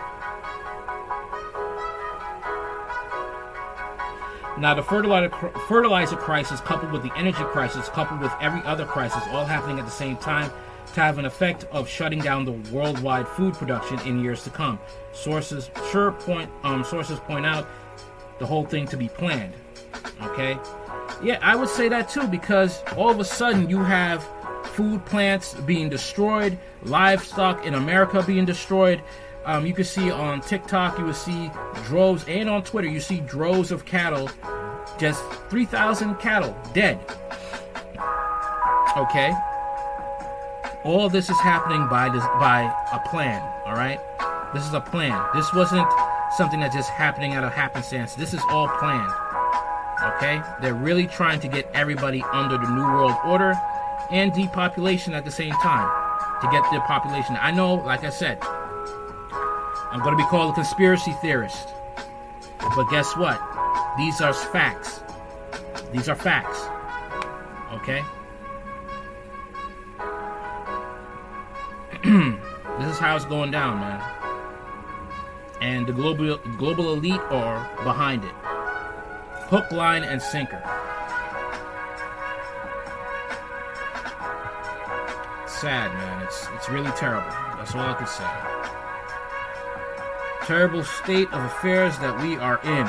[4.59, 9.44] Now, the fertilizer, crisis, coupled with the energy crisis, coupled with every other crisis, all
[9.44, 10.51] happening at the same time,
[10.94, 14.78] to have an effect of shutting down the worldwide food production in years to come.
[15.12, 17.68] Sources sure point um, sources point out
[18.38, 19.53] the whole thing to be planned.
[20.22, 20.59] Okay,
[21.22, 24.26] yeah, I would say that too because all of a sudden you have
[24.77, 29.03] food plants being destroyed, livestock in America being destroyed.
[29.47, 31.51] Um, you can see on TikTok, you will see
[31.87, 34.29] droves, and on Twitter, you see droves of cattle,
[34.99, 36.99] just 3,000 cattle dead.
[38.99, 39.33] Okay?
[40.85, 42.62] All this is happening by this, by
[42.93, 43.99] a plan, all right?
[44.53, 45.27] This is a plan.
[45.35, 45.89] This wasn't
[46.37, 48.14] something that just happening out of happenstance.
[48.14, 49.11] This is all planned.
[50.16, 50.43] Okay?
[50.61, 53.55] They're really trying to get everybody under the New World Order
[54.11, 55.88] and depopulation at the same time
[56.40, 57.36] to get their population.
[57.40, 61.68] I know, like I said, I'm going to be called a conspiracy theorist.
[62.59, 63.40] But guess what?
[63.96, 65.00] These are facts.
[65.92, 66.66] These are facts.
[67.72, 68.02] Okay?
[72.78, 74.02] this is how it's going down, man.
[75.61, 78.34] And the global global elite are behind it.
[79.48, 80.62] Hook, line, and sinker.
[85.61, 86.22] Sad, man.
[86.22, 87.30] It's it's really terrible.
[87.57, 88.28] That's all I can say.
[90.46, 92.86] Terrible state of affairs that we are in.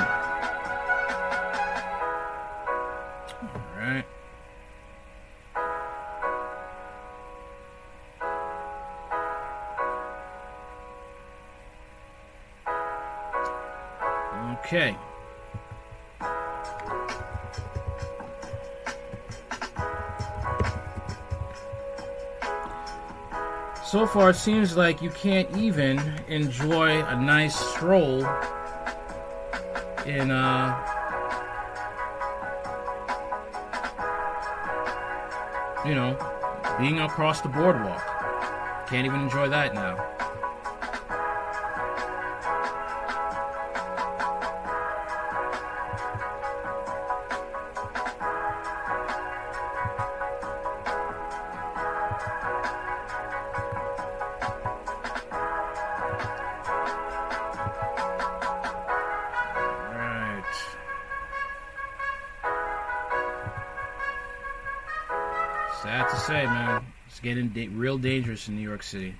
[3.74, 4.04] Alright.
[14.58, 14.94] Okay.
[23.88, 28.18] So far, it seems like you can't even enjoy a nice stroll
[30.04, 30.76] in, uh,
[35.86, 36.18] you know,
[36.78, 38.04] being across the boardwalk.
[38.88, 40.17] Can't even enjoy that now.
[68.48, 69.14] In New York City.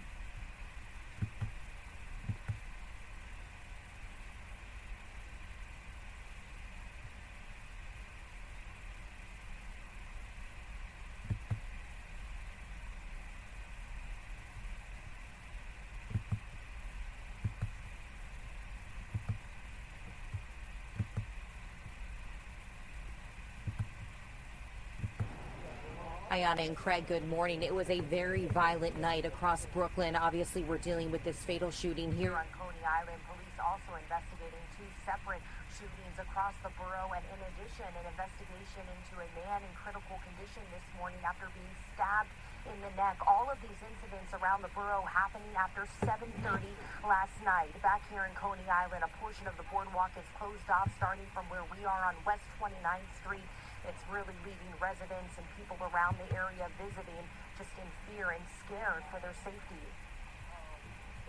[26.39, 27.67] Ayana and Craig, good morning.
[27.67, 30.15] It was a very violent night across Brooklyn.
[30.15, 33.19] Obviously, we're dealing with this fatal shooting here on Coney Island.
[33.27, 35.43] Police also investigating two separate
[35.75, 40.63] shootings across the borough, and in addition, an investigation into a man in critical condition
[40.71, 42.31] this morning after being stabbed
[42.71, 43.19] in the neck.
[43.27, 46.71] All of these incidents around the borough happening after 7:30
[47.03, 47.75] last night.
[47.83, 51.51] Back here in Coney Island, a portion of the boardwalk is closed off, starting from
[51.51, 53.51] where we are on West 29th Street.
[53.89, 57.25] It's really leaving residents and people around the area visiting
[57.57, 59.85] just in fear and scared for their safety.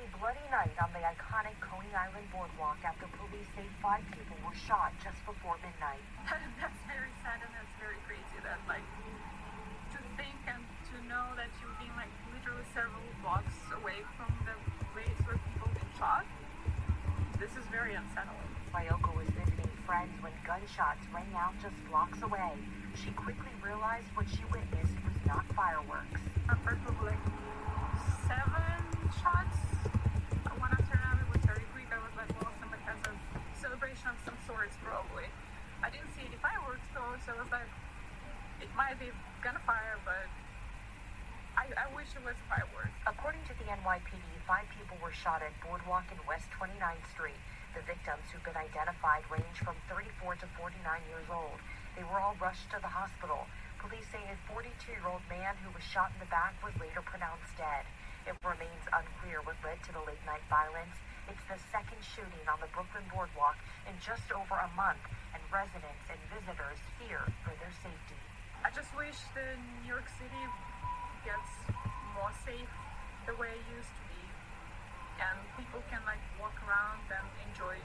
[0.03, 4.55] A bloody night on the iconic Coney Island boardwalk after police say five people were
[4.67, 6.03] shot just before midnight.
[6.59, 8.83] that's very sad and that's very crazy that like
[9.95, 10.59] to think and
[10.91, 14.55] to know that you've been like literally several blocks away from the
[14.91, 16.27] place where people get shot.
[17.39, 18.49] This is very unsettling.
[19.89, 22.53] Mayoko was visiting friends when gunshots rang out just blocks away.
[22.93, 26.21] She quickly realized what she witnessed was not fireworks.
[26.47, 27.25] I heard probably like
[28.29, 28.85] seven
[29.17, 29.57] shots.
[30.57, 31.89] One after another was very quick.
[31.89, 33.13] I was like, well, somebody has a
[33.57, 35.25] celebration of some sorts probably.
[35.81, 37.69] I didn't see any fireworks though, so I was like,
[38.61, 39.09] it might be
[39.41, 40.29] gunfire, but
[41.57, 42.93] I, I wish it was fireworks.
[43.07, 47.39] According to the NYPD, five people were shot at Boardwalk and West 29th Street.
[47.77, 50.73] The victims who've been identified range from 34 to 49
[51.05, 51.61] years old.
[51.93, 53.45] They were all rushed to the hospital.
[53.77, 57.85] Police say a 42-year-old man who was shot in the back was later pronounced dead.
[58.25, 60.97] It remains unclear what led to the late-night violence.
[61.29, 65.05] It's the second shooting on the Brooklyn Boardwalk in just over a month,
[65.37, 68.17] and residents and visitors fear for their safety.
[68.65, 69.45] I just wish the
[69.85, 70.43] New York City
[71.21, 71.53] gets
[72.17, 72.73] more safe
[73.29, 74.08] the way it used to
[75.19, 77.75] and people can like walk around and enjoy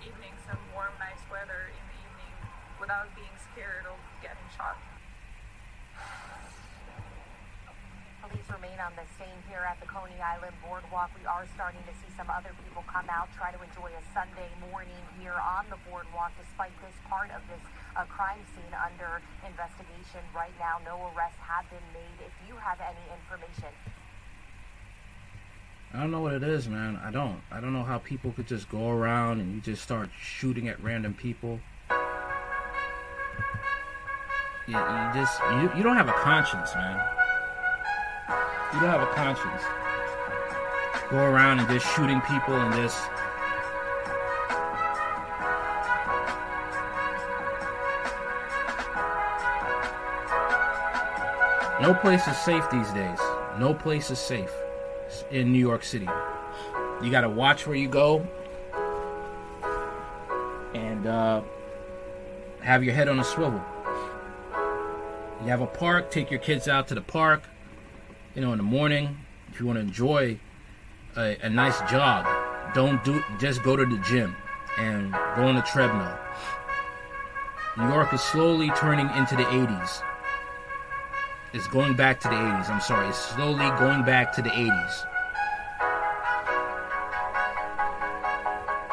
[0.00, 2.34] evenings and warm, nice weather in the evening
[2.80, 4.80] without being scared of getting shot.
[8.24, 11.12] Police remain on the scene here at the Coney Island Boardwalk.
[11.16, 14.48] We are starting to see some other people come out, try to enjoy a Sunday
[14.68, 17.62] morning here on the boardwalk, despite this part of this
[17.96, 20.76] uh, crime scene under investigation right now.
[20.84, 22.18] No arrests have been made.
[22.20, 23.72] If you have any information,
[25.94, 27.00] I don't know what it is, man.
[27.02, 27.40] I don't.
[27.50, 30.82] I don't know how people could just go around and you just start shooting at
[30.82, 31.60] random people.
[34.66, 37.00] You, you just you, you don't have a conscience, man.
[38.74, 39.62] You don't have a conscience.
[41.10, 43.00] Go around and just shooting people and just
[51.80, 53.18] No place is safe these days.
[53.58, 54.52] No place is safe
[55.30, 56.08] in New York City.
[57.02, 58.26] You got to watch where you go
[60.74, 61.42] and uh,
[62.60, 63.62] have your head on a swivel.
[65.42, 67.42] You have a park, take your kids out to the park,
[68.34, 69.18] you know, in the morning.
[69.52, 70.38] If you want to enjoy
[71.16, 72.26] a, a nice jog,
[72.74, 74.36] don't do just go to the gym
[74.76, 76.18] and go on the treadmill.
[77.76, 80.02] New York is slowly turning into the 80s.
[81.54, 82.68] It's going back to the 80s.
[82.68, 83.08] I'm sorry.
[83.08, 85.06] It's slowly going back to the 80s.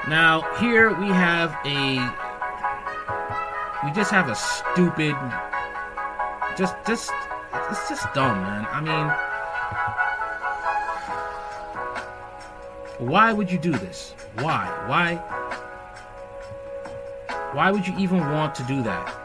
[0.08, 1.96] Now, here we have a.
[3.84, 5.16] We just have a stupid.
[6.58, 7.12] Just, just.
[7.70, 8.66] It's just dumb, man.
[8.70, 9.12] I mean.
[13.10, 14.16] Why would you do this?
[14.36, 14.66] Why?
[14.88, 15.16] Why?
[17.52, 19.25] Why would you even want to do that?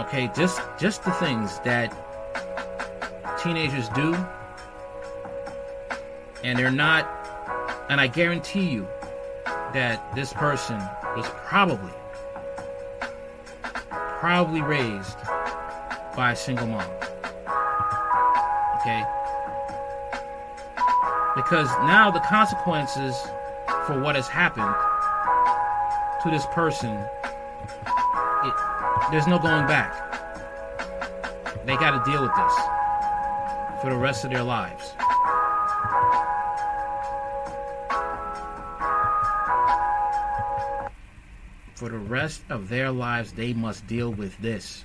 [0.00, 1.94] Okay, just just the things that
[3.42, 4.14] teenagers do
[6.42, 7.06] and they're not
[7.88, 8.88] and I guarantee you
[9.72, 10.78] that this person
[11.16, 11.92] was probably
[14.20, 15.18] probably raised
[16.16, 16.90] by a single mom.
[18.80, 19.04] Okay?
[21.34, 23.16] Because now the consequences
[23.86, 24.74] for what has happened
[26.22, 27.04] to this person,
[29.10, 29.92] there's no going back.
[31.66, 32.54] They got to deal with this
[33.80, 34.94] for the rest of their lives.
[41.74, 44.84] For the rest of their lives, they must deal with this.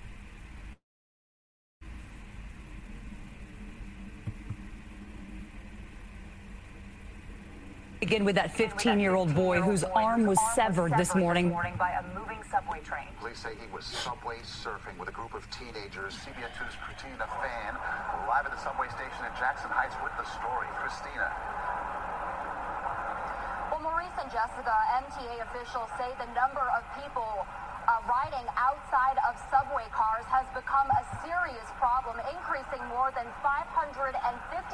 [8.00, 11.56] Begin with that 15 year old boy whose arm was severed this morning.
[12.76, 13.08] Subway train.
[13.24, 16.12] Police say he was subway surfing with a group of teenagers.
[16.28, 17.72] CBS 2's Christina Fan
[18.28, 20.68] live at the subway station in Jackson Heights with the story.
[20.84, 21.32] Christina.
[23.72, 24.76] Well, Maurice and Jessica,
[25.08, 27.48] MTA officials say the number of people
[27.88, 34.20] uh, riding outside of subway cars has become a serious problem, increasing more than 550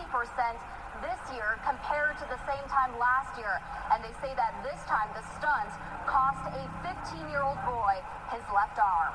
[0.09, 0.57] percent
[1.01, 3.57] this year compared to the same time last year.
[3.89, 5.73] And they say that this time the stunt
[6.05, 7.97] cost a 15-year-old boy
[8.31, 9.13] his left arm.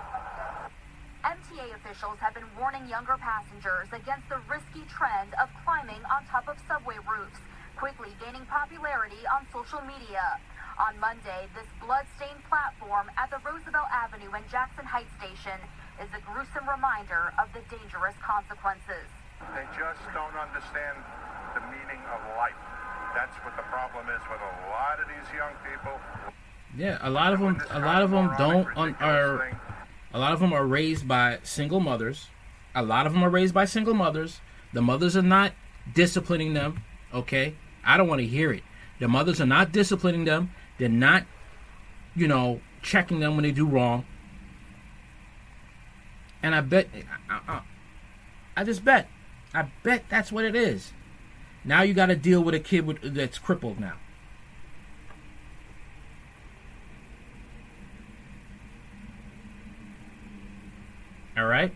[1.25, 6.47] MTA officials have been warning younger passengers against the risky trend of climbing on top
[6.47, 7.41] of subway roofs,
[7.75, 10.39] quickly gaining popularity on social media.
[10.77, 15.57] On Monday, this blood-stained platform at the Roosevelt Avenue and Jackson Heights station
[15.99, 19.09] is a gruesome reminder of the dangerous consequences.
[19.57, 21.01] They just don't understand
[21.57, 22.53] the meaning of life.
[23.15, 25.99] That's what the problem is with a lot of these young people.
[26.77, 27.63] Yeah, a lot of them.
[27.71, 29.59] A lot of them don't un, are.
[30.13, 32.29] A lot of them are raised by single mothers.
[32.75, 34.41] A lot of them are raised by single mothers.
[34.75, 35.53] The mothers are not
[35.95, 36.83] disciplining them.
[37.15, 37.55] Okay,
[37.85, 38.63] I don't want to hear it.
[39.01, 40.51] The mothers are not disciplining them.
[40.79, 41.25] They're not,
[42.15, 44.05] you know, checking them when they do wrong.
[46.43, 46.89] And I bet,
[47.31, 47.61] I, I,
[48.59, 49.09] I just bet,
[49.55, 50.93] I bet that's what it is.
[51.67, 53.95] Now you got to deal with a kid with, that's crippled now.
[61.37, 61.75] All right.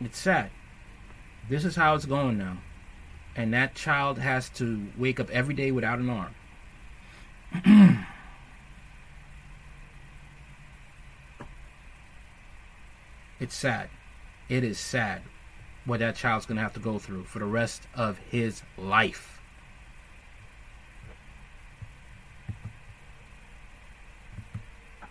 [0.00, 0.50] It's sad.
[1.48, 2.58] This is how it's going now.
[3.36, 6.34] And that child has to wake up every day without an arm.
[13.38, 13.90] it's sad.
[14.48, 15.20] It is sad
[15.84, 19.40] what that child's going to have to go through for the rest of his life.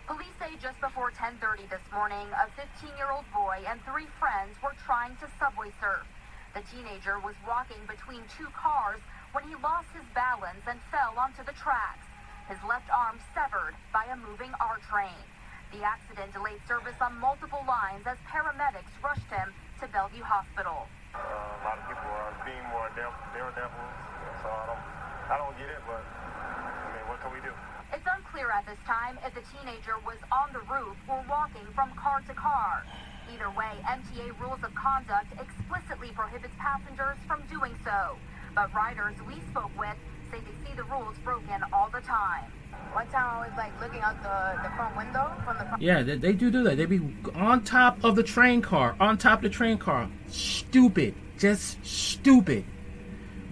[0.06, 5.16] Police say just before 10:30 this morning, a 15-year-old boy and three friends were trying
[5.16, 6.06] to subway surf.
[6.56, 9.04] The teenager was walking between two cars
[9.36, 12.08] when he lost his balance and fell onto the tracks.
[12.48, 15.20] His left arm severed by a moving R train.
[15.68, 20.88] The accident delayed service on multiple lines as paramedics rushed him to Bellevue Hospital.
[21.12, 23.92] Uh, a lot of people are being more dare- daredevils,
[24.40, 24.84] so I don't,
[25.28, 27.52] I don't get it, but I mean, what can we do?
[27.92, 31.92] It's unclear at this time if the teenager was on the roof or walking from
[32.00, 32.88] car to car.
[33.32, 38.16] Either way, MTA rules of conduct explicitly prohibits passengers from doing so.
[38.54, 39.96] But riders we spoke with
[40.30, 42.50] say they see the rules broken all the time.
[42.92, 45.82] One time I was like looking out the, the front window from the front.
[45.82, 46.76] Yeah, they, they do do that.
[46.76, 47.00] They be
[47.34, 50.08] on top of the train car, on top of the train car.
[50.28, 52.64] Stupid, just stupid.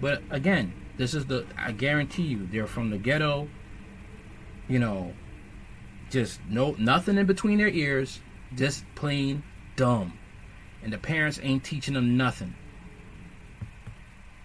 [0.01, 1.45] But again, this is the.
[1.57, 3.47] I guarantee you, they're from the ghetto.
[4.67, 5.13] You know,
[6.09, 8.19] just no nothing in between their ears,
[8.55, 9.43] just plain
[9.75, 10.17] dumb,
[10.83, 12.55] and the parents ain't teaching them nothing.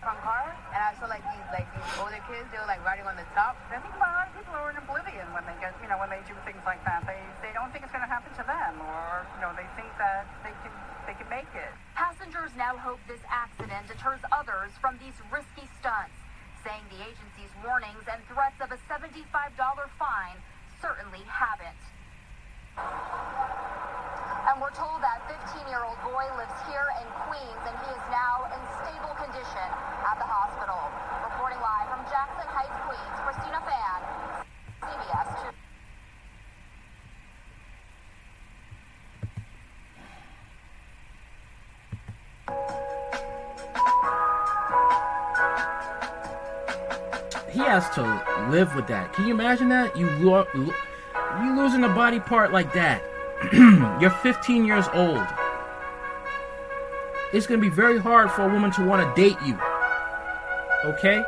[0.02, 2.48] From car, and I saw like these like these older kids.
[2.51, 3.55] They were like riding on the top.
[3.70, 6.11] I think a lot of people are in oblivion when they get you know when
[6.11, 7.05] they do things like that.
[7.07, 9.93] They they don't think it's going to happen to them, or you know they think
[10.01, 10.73] that they can
[11.05, 11.73] they can make it.
[11.94, 16.16] Passengers now hope this accident deters others from these risky stunts,
[16.65, 19.28] saying the agency's warnings and threats of a $75
[20.01, 20.39] fine
[20.81, 21.77] certainly haven't.
[24.51, 28.59] And we're told that 15-year-old boy lives here in Queens, and he is now in
[28.82, 29.68] stable condition
[30.02, 30.74] at the hospital.
[31.22, 34.02] Reporting live from Jackson Heights, Queens, Christina Fan,
[34.82, 35.55] CBS
[47.47, 47.52] 2.
[47.52, 48.02] He has to
[48.51, 49.12] live with that.
[49.12, 49.97] Can you imagine that?
[49.97, 50.74] You lo- you
[51.56, 53.01] losing a body part like that.
[54.00, 55.26] You're 15 years old.
[57.32, 59.58] It's gonna be very hard for a woman to want to date you.
[60.84, 61.22] Okay?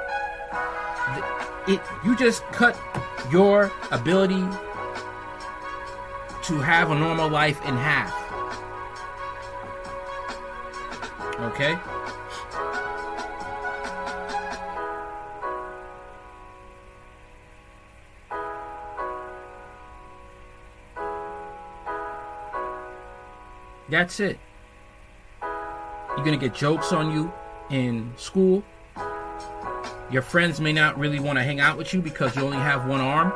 [1.66, 2.78] It you just cut
[3.30, 4.44] your ability
[6.42, 8.12] to have a normal life in half.
[11.40, 11.78] Okay?
[23.92, 24.38] That's it.
[25.42, 27.30] You're gonna get jokes on you
[27.68, 28.64] in school.
[30.10, 32.86] Your friends may not really want to hang out with you because you only have
[32.86, 33.34] one arm.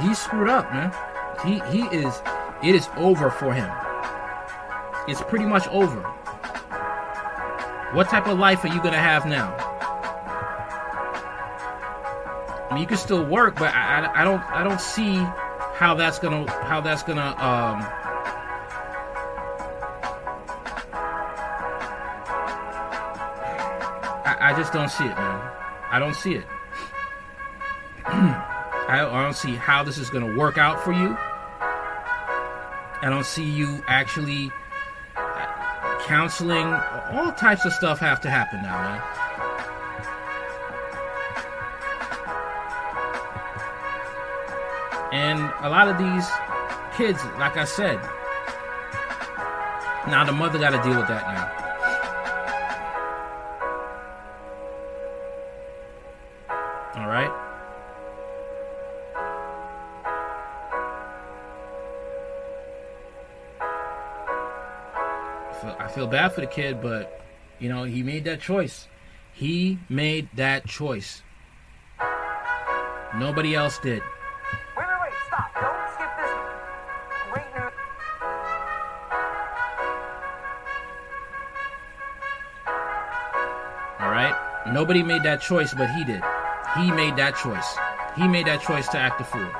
[0.00, 0.94] He, screwed up, man.
[1.44, 2.22] He he is.
[2.62, 3.68] It is over for him.
[5.08, 6.08] It's pretty much over.
[7.92, 9.54] What type of life are you gonna have now?
[12.68, 15.14] I mean, you can still work, but I, I, I don't I don't see
[15.74, 17.80] how that's gonna how that's gonna um.
[24.26, 25.50] I, I just don't see it, man.
[25.90, 26.44] I don't see it.
[28.04, 31.16] I don't, I don't see how this is gonna work out for you.
[33.00, 34.50] I don't see you actually
[36.08, 36.66] counseling.
[37.12, 39.02] All types of stuff have to happen now, man.
[45.12, 46.26] And a lot of these
[46.96, 48.00] kids, like I said,
[50.08, 51.52] now the mother got to deal with that now.
[57.02, 57.47] All right.
[65.98, 67.20] Feel, bad for the kid, but
[67.58, 68.86] you know he made that choice.
[69.32, 71.22] He made that choice.
[73.16, 74.00] Nobody else did.
[74.76, 75.52] Wait, wait, wait, stop.
[75.54, 76.30] Don't skip this
[77.32, 77.72] great news.
[83.98, 84.36] All right.
[84.72, 86.22] Nobody made that choice, but he did.
[86.76, 87.76] He made that choice.
[88.16, 89.50] He made that choice to act a fool.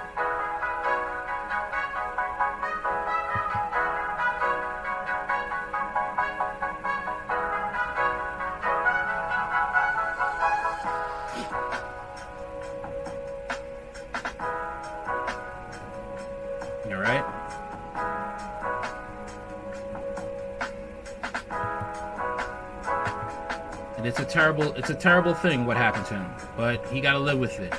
[24.38, 26.30] Terrible, it's a terrible thing what happened to him.
[26.56, 27.74] But he got to live with it.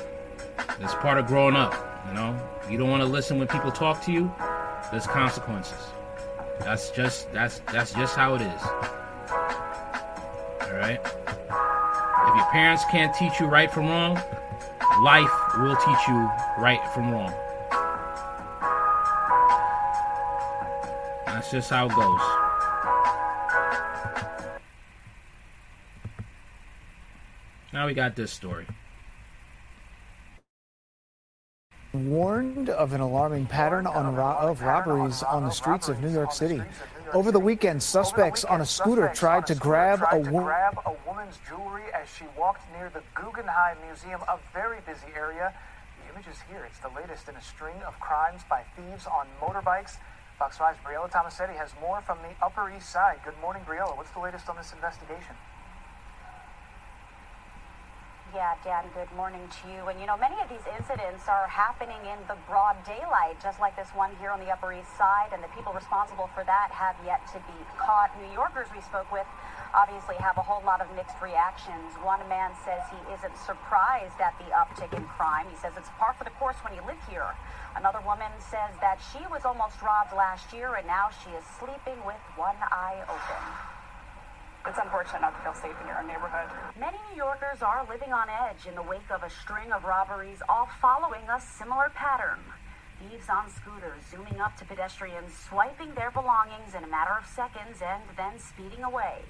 [0.80, 1.74] It's part of growing up.
[2.08, 2.38] You know,
[2.68, 4.30] you don't want to listen when people talk to you.
[4.90, 5.78] There's consequences.
[6.60, 8.62] That's just that's that's just how it is.
[10.60, 11.00] All right.
[11.02, 14.20] If your parents can't teach you right from wrong,
[15.02, 17.32] life will teach you right from wrong.
[21.24, 22.39] That's just how it goes.
[27.80, 28.66] Now we got this story.
[31.94, 36.30] warned of an alarming pattern on ro- of robberies on the streets of New York
[36.30, 36.60] City.
[37.14, 40.54] Over the weekend, suspects on a scooter tried to grab a woman.
[41.06, 45.54] woman's jewelry as she walked near the Guggenheim Museum, a very busy area.
[46.04, 46.66] The image is here.
[46.68, 49.96] It's the latest in a string of crimes by thieves on motorbikes.
[50.38, 53.20] Fox 5's Briella Tomasetti has more from the Upper East Side.
[53.24, 53.96] Good morning, Briella.
[53.96, 55.34] What's the latest on this investigation?
[58.40, 59.84] Yeah, Dan, good morning to you.
[59.92, 63.76] And you know, many of these incidents are happening in the broad daylight, just like
[63.76, 66.96] this one here on the Upper East Side, and the people responsible for that have
[67.04, 68.08] yet to be caught.
[68.16, 69.28] New Yorkers we spoke with
[69.76, 72.00] obviously have a whole lot of mixed reactions.
[72.00, 75.44] One man says he isn't surprised at the uptick in crime.
[75.52, 77.36] He says it's par for the course when you live here.
[77.76, 82.00] Another woman says that she was almost robbed last year and now she is sleeping
[82.08, 83.69] with one eye open.
[84.66, 86.50] It's unfortunate not to feel safe in your own neighborhood.
[86.78, 90.42] Many New Yorkers are living on edge in the wake of a string of robberies,
[90.48, 92.38] all following a similar pattern.
[93.00, 97.80] Thieves on scooters zooming up to pedestrians, swiping their belongings in a matter of seconds,
[97.80, 99.24] and then speeding away.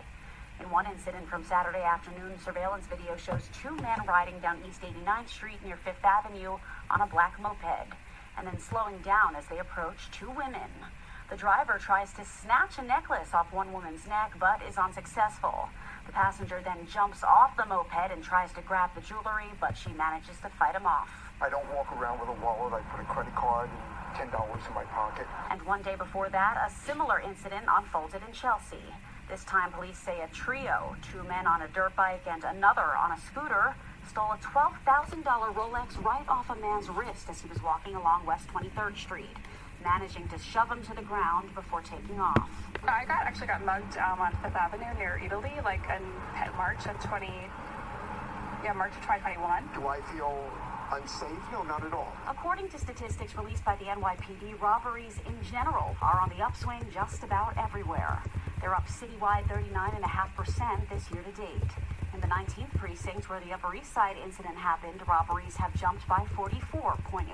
[0.58, 5.28] In one incident from Saturday afternoon, surveillance video shows two men riding down East 89th
[5.28, 6.58] Street near Fifth Avenue
[6.90, 7.94] on a black moped,
[8.36, 10.68] and then slowing down as they approach two women.
[11.30, 15.68] The driver tries to snatch a necklace off one woman's neck, but is unsuccessful.
[16.06, 19.90] The passenger then jumps off the moped and tries to grab the jewelry, but she
[19.92, 21.08] manages to fight him off.
[21.40, 22.74] I don't walk around with a wallet.
[22.74, 25.28] I put a credit card and ten dollars in my pocket.
[25.50, 28.82] And one day before that, a similar incident unfolded in Chelsea.
[29.30, 33.12] This time, police say a trio, two men on a dirt bike and another on
[33.12, 33.76] a scooter,
[34.08, 35.22] stole a $12,000
[35.54, 39.36] Rolex right off a man's wrist as he was walking along West 23rd Street,
[39.82, 42.50] managing to shove him to the ground before taking off.
[42.86, 46.02] I got actually got mugged um, on Fifth Avenue near Italy, like in
[46.56, 47.26] March of 20,
[48.64, 49.70] yeah, March of 2021.
[49.74, 50.36] Do I feel
[50.92, 51.38] unsafe?
[51.52, 52.12] No, not at all.
[52.28, 57.22] According to statistics released by the NYPD, robberies in general are on the upswing just
[57.22, 58.22] about everywhere.
[58.60, 61.70] They're up citywide 39.5% this year to date.
[62.12, 66.26] In the 19th precinct where the Upper East Side incident happened, robberies have jumped by
[66.36, 67.30] 44.8%.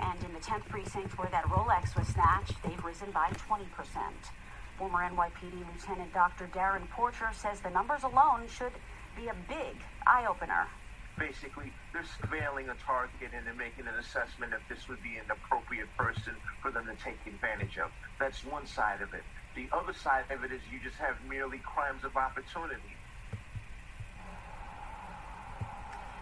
[0.00, 3.64] And in the 10th precinct where that Rolex was snatched, they've risen by 20%.
[4.78, 6.48] Former NYPD Lieutenant Dr.
[6.52, 8.72] Darren Porcher says the numbers alone should
[9.16, 10.68] be a big eye opener.
[11.18, 15.24] Basically, they're surveilling a target and they're making an assessment if this would be an
[15.30, 17.90] appropriate person for them to take advantage of.
[18.20, 19.24] That's one side of it.
[19.56, 22.92] The other side of it is you just have merely crimes of opportunity.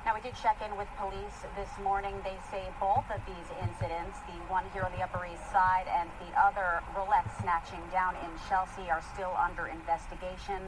[0.05, 2.13] Now, we did check in with police this morning.
[2.21, 6.11] They say both of these incidents, the one here on the Upper East Side and
[6.21, 10.61] the other Rolex snatching down in Chelsea, are still under investigation.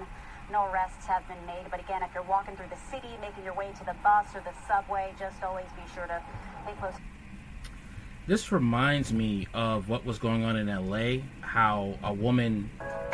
[0.51, 1.69] No arrests have been made.
[1.71, 4.41] But again, if you're walking through the city, making your way to the bus or
[4.41, 6.17] the subway, just always be sure to
[6.65, 6.97] pay close.
[8.27, 11.23] This reminds me of what was going on in LA.
[11.41, 12.69] How a woman,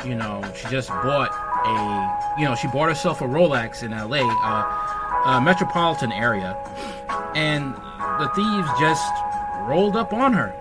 [0.07, 1.31] you know, she just bought
[1.67, 4.23] a, you know, she bought herself a Rolex in LA.
[4.43, 6.57] Uh, uh, metropolitan area,
[7.35, 7.75] and
[8.19, 9.13] the thieves just
[9.69, 10.53] rolled up on her,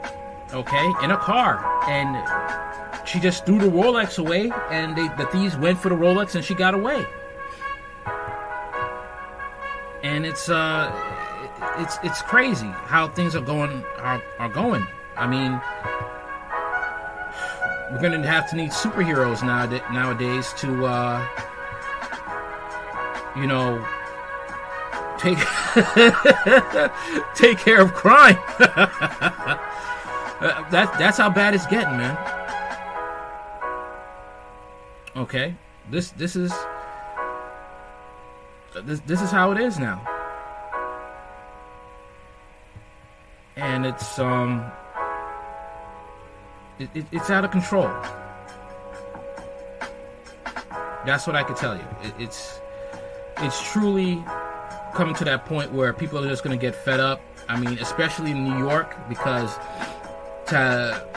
[0.54, 5.58] okay, in a car, and she just threw the Rolex away, and they, the thieves
[5.58, 7.06] went for the Rolex, and she got away.
[10.04, 10.92] And it's uh,
[11.78, 14.86] it's it's crazy how things are going are, are going.
[15.16, 15.60] I mean,
[17.92, 21.28] we're gonna have to need superheroes now nowadays to uh,
[23.36, 23.86] you know
[25.18, 25.38] take
[27.36, 28.38] take care of crime.
[30.42, 32.18] Uh, that that's how bad it's getting, man.
[35.16, 35.54] Okay,
[35.92, 36.52] this this is
[38.74, 40.02] this this is how it is now,
[43.56, 44.72] and it's um
[46.80, 47.90] it, it, it's out of control.
[51.06, 51.86] That's what I could tell you.
[52.04, 52.60] It, it's
[53.38, 54.24] it's truly
[54.94, 57.22] coming to that point where people are just going to get fed up.
[57.48, 59.56] I mean, especially in New York, because
[60.48, 61.08] to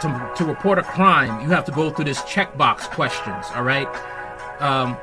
[0.00, 3.46] to, to report a crime, you have to go through this checkbox questions.
[3.54, 3.88] All right,
[4.60, 4.96] um,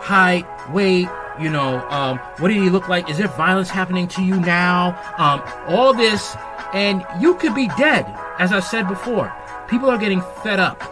[0.00, 1.08] height, weight.
[1.40, 3.10] You know, um, what did he look like?
[3.10, 4.98] Is there violence happening to you now?
[5.18, 6.34] Um, all this,
[6.72, 8.06] and you could be dead.
[8.38, 9.32] As I said before,
[9.68, 10.82] people are getting fed up.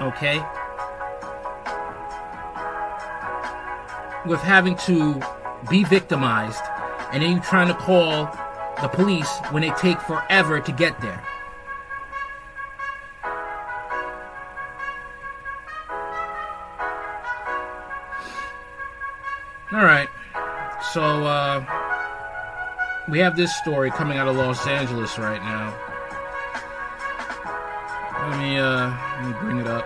[0.00, 0.42] Okay,
[4.26, 5.20] with having to
[5.70, 6.62] be victimized
[7.12, 8.26] and then you trying to call
[8.82, 11.22] the police when they take forever to get there.
[19.76, 20.08] All right.
[20.94, 21.62] So uh,
[23.10, 25.74] we have this story coming out of Los Angeles right now.
[28.30, 29.84] Let me uh, let me bring it up.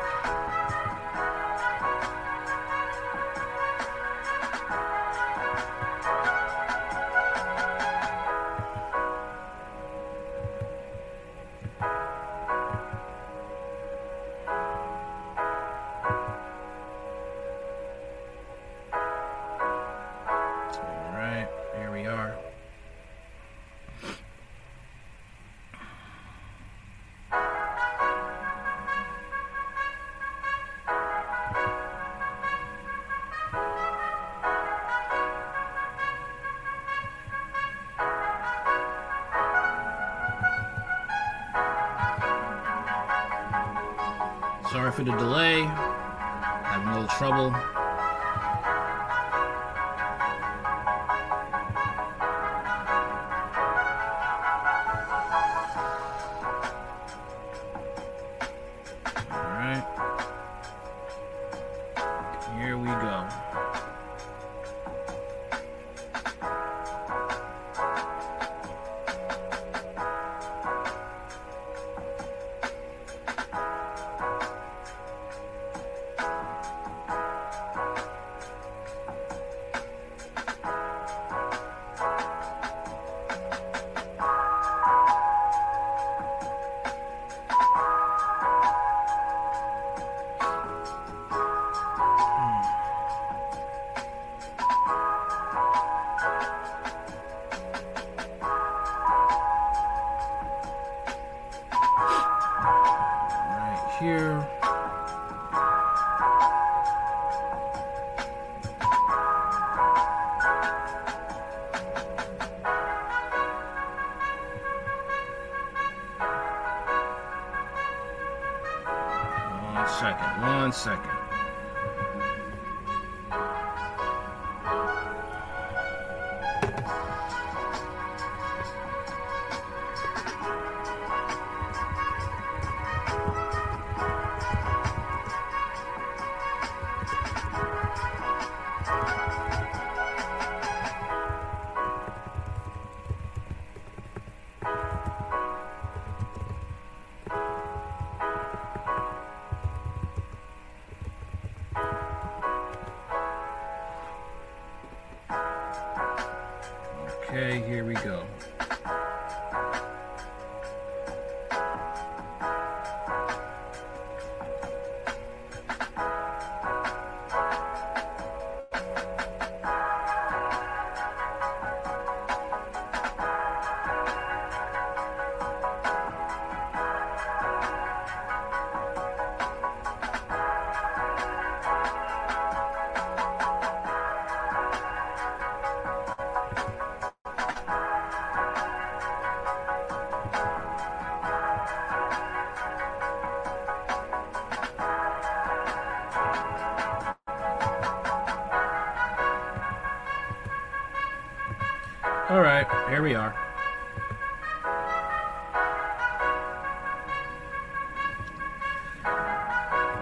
[203.00, 203.34] Here we are.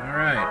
[0.02, 0.48] All right.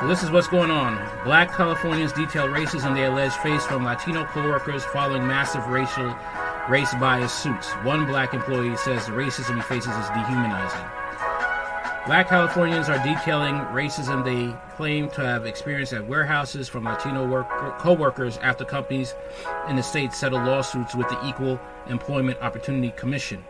[0.00, 0.96] So this is what's going on.
[1.24, 6.16] Black Californians detail racism they allege face from Latino coworkers following massive racial
[6.70, 7.70] race bias suits.
[7.84, 10.86] One black employee says the racism he faces is dehumanizing.
[12.06, 17.74] Black Californians are detailing racism they claim to have experienced at warehouses from Latino worker,
[17.80, 19.16] co-workers after companies
[19.68, 23.44] in the state settled lawsuits with the Equal Employment Opportunity Commission.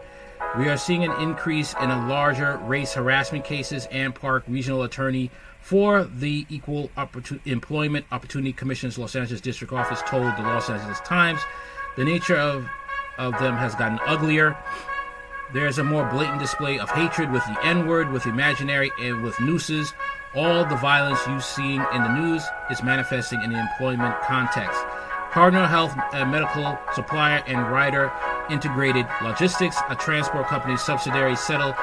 [0.59, 3.87] We are seeing an increase in a larger race harassment cases.
[3.87, 5.31] Ann Park, regional attorney
[5.61, 11.01] for the Equal Opportu- Employment Opportunity Commission's Los Angeles District Office, told the Los Angeles
[11.01, 11.41] Times,
[11.97, 12.69] the nature of
[13.19, 14.57] of them has gotten uglier.
[15.53, 19.39] There's a more blatant display of hatred with the N word, with imaginary, and with
[19.41, 19.95] nooses.
[20.35, 24.86] All the violence you seeing in the news is manifesting in the employment context.
[25.33, 28.13] Cardinal Health uh, Medical Supplier and Ryder
[28.51, 31.75] Integrated Logistics, a transport company subsidiary, settled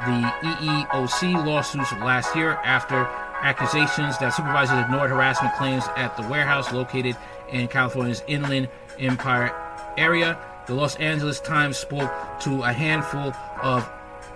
[0.00, 3.06] the EEOC lawsuits last year after
[3.42, 7.16] accusations that supervisors ignored harassment claims at the warehouse located
[7.50, 9.54] in California's Inland Empire
[9.96, 10.38] area.
[10.66, 13.32] The Los Angeles Times spoke to a handful
[13.62, 13.90] of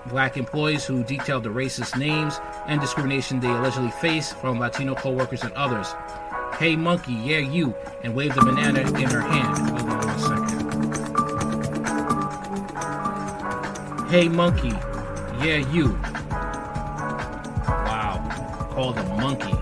[0.07, 5.43] black employees who detailed the racist names and discrimination they allegedly face from Latino co-workers
[5.43, 5.95] and others.
[6.59, 7.73] Hey monkey, yeah you,
[8.03, 9.59] and waved a banana in her hand.
[9.69, 10.59] Hold on one second.
[14.11, 14.75] Hey monkey,
[15.41, 15.97] yeah you.
[17.87, 18.19] Wow,
[18.73, 19.55] called a monkey.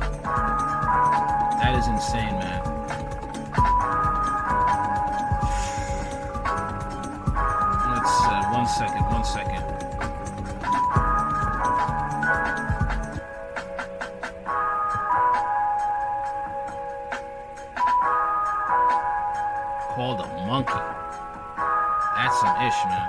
[1.60, 2.62] That is insane, man.
[7.92, 9.55] Let's uh, one second, one second.
[22.36, 23.08] That's some ish, man.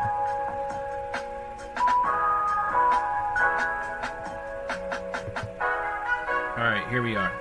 [6.56, 7.32] All right, here we are.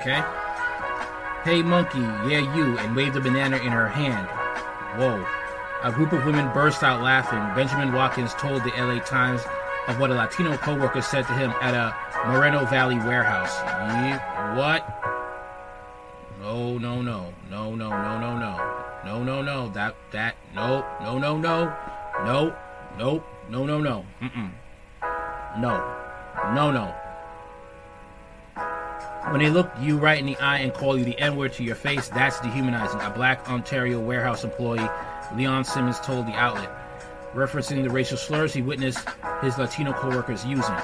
[0.00, 0.22] Okay?
[1.42, 4.28] Hey, monkey, yeah, you, and waved a banana in her hand.
[5.00, 5.37] Whoa.
[5.84, 7.38] A group of women burst out laughing.
[7.54, 9.42] Benjamin Watkins told the LA Times
[9.86, 11.94] of what a Latino coworker said to him at a
[12.26, 13.56] Moreno Valley warehouse.
[14.58, 14.82] What?
[16.40, 18.58] No, no, no, no, no, no, no, no,
[19.04, 19.68] no, no, no.
[19.68, 21.72] That, that, no, no, no, no,
[22.24, 22.56] no,
[22.98, 24.04] no, no, no, no.
[24.20, 24.50] Mm-mm.
[25.60, 25.96] No,
[26.54, 26.94] no, no.
[29.30, 31.62] When they look you right in the eye and call you the N word to
[31.62, 33.00] your face, that's dehumanizing.
[33.00, 34.88] A black Ontario warehouse employee,
[35.34, 36.70] Leon Simmons, told the outlet,
[37.34, 39.06] referencing the racial slurs he witnessed
[39.42, 40.76] his Latino coworkers using.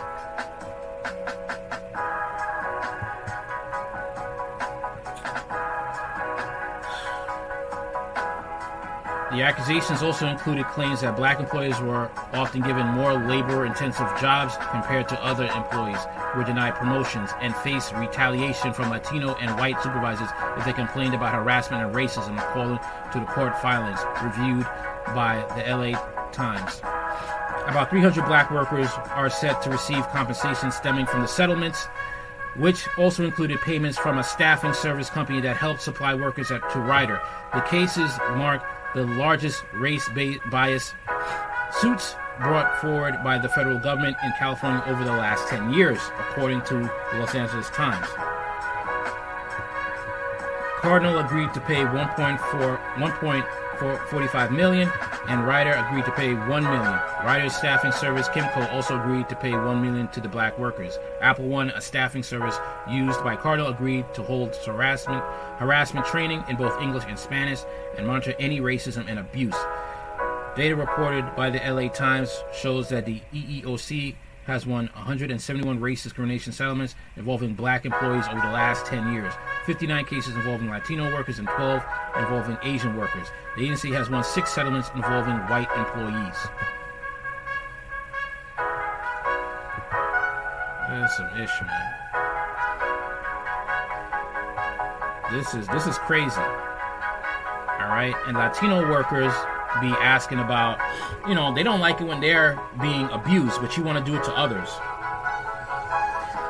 [9.34, 14.54] The accusations also included claims that black employees were often given more labor intensive jobs
[14.70, 15.98] compared to other employees,
[16.36, 21.34] were denied promotions, and faced retaliation from Latino and white supervisors if they complained about
[21.34, 22.78] harassment and racism, according
[23.10, 24.66] to the court filings reviewed
[25.16, 25.98] by the LA
[26.30, 26.78] Times.
[27.66, 31.88] About 300 black workers are set to receive compensation stemming from the settlements,
[32.54, 36.78] which also included payments from a staffing service company that helped supply workers at, to
[36.78, 37.20] Ryder.
[37.52, 38.62] The cases mark
[38.94, 40.08] the largest race
[40.50, 40.94] bias
[41.80, 46.62] suits brought forward by the federal government in California over the last 10 years, according
[46.62, 48.06] to the Los Angeles Times.
[50.78, 52.38] Cardinal agreed to pay 1.4
[53.78, 54.92] 1.45 million,
[55.28, 57.00] and Ryder agreed to pay 1 million.
[57.24, 60.98] Ryder's staffing service Kimco also agreed to pay 1 million to the black workers.
[61.20, 62.58] Apple One, a staffing service
[62.88, 65.24] used by Cardinal, agreed to hold harassment
[65.56, 67.60] harassment training in both English and Spanish
[67.96, 69.56] and monitor any racism and abuse.
[70.56, 74.14] Data reported by the LA Times shows that the EEOC
[74.46, 79.32] has won 171 race discrimination settlements involving black employees over the last 10 years,
[79.64, 81.82] 59 cases involving Latino workers, and 12
[82.16, 83.28] involving Asian workers.
[83.56, 86.36] The agency has won six settlements involving white employees.
[90.88, 91.94] That's some ish, man.
[95.32, 96.40] This is this is crazy.
[97.84, 99.34] All right, and Latino workers
[99.82, 100.78] be asking about,
[101.28, 104.16] you know, they don't like it when they're being abused, but you want to do
[104.16, 104.70] it to others.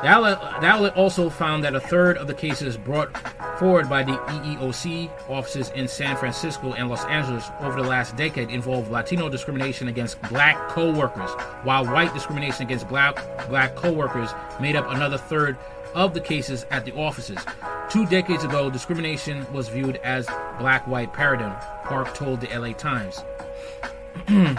[0.02, 3.16] The outlet, also found that a third of the cases brought
[3.59, 8.51] forward by the EEOC offices in San Francisco and Los Angeles over the last decade
[8.51, 11.31] involved Latino discrimination against black co-workers,
[11.65, 13.16] while white discrimination against black
[13.48, 14.31] black co-workers
[14.61, 15.56] made up another third
[15.94, 17.39] of the cases at the offices.
[17.90, 20.27] Two decades ago, discrimination was viewed as
[20.59, 23.23] black-white paradigm, Park told the LA Times.
[24.28, 24.56] well,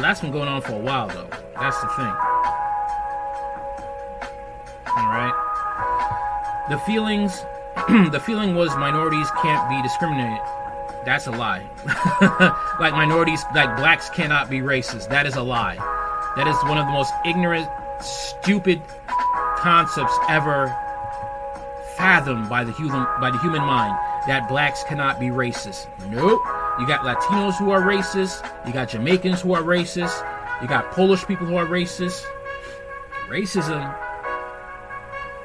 [0.00, 1.28] that's been going on for a while, though.
[1.56, 2.14] That's the thing.
[4.96, 6.66] All right.
[6.70, 7.32] The feelings,
[8.12, 10.40] the feeling was minorities can't be discriminated.
[11.04, 11.66] That's a lie.
[12.80, 15.08] like minorities, like blacks cannot be racist.
[15.08, 15.76] That is a lie.
[16.36, 17.68] That is one of the most ignorant,
[18.00, 18.80] stupid
[19.58, 20.74] concepts ever
[22.00, 23.92] fathomed by the human by the human mind
[24.26, 25.86] that blacks cannot be racist.
[26.10, 26.40] Nope.
[26.78, 28.40] You got Latinos who are racist.
[28.66, 30.26] You got Jamaicans who are racist.
[30.62, 32.24] You got Polish people who are racist.
[33.28, 33.94] Racism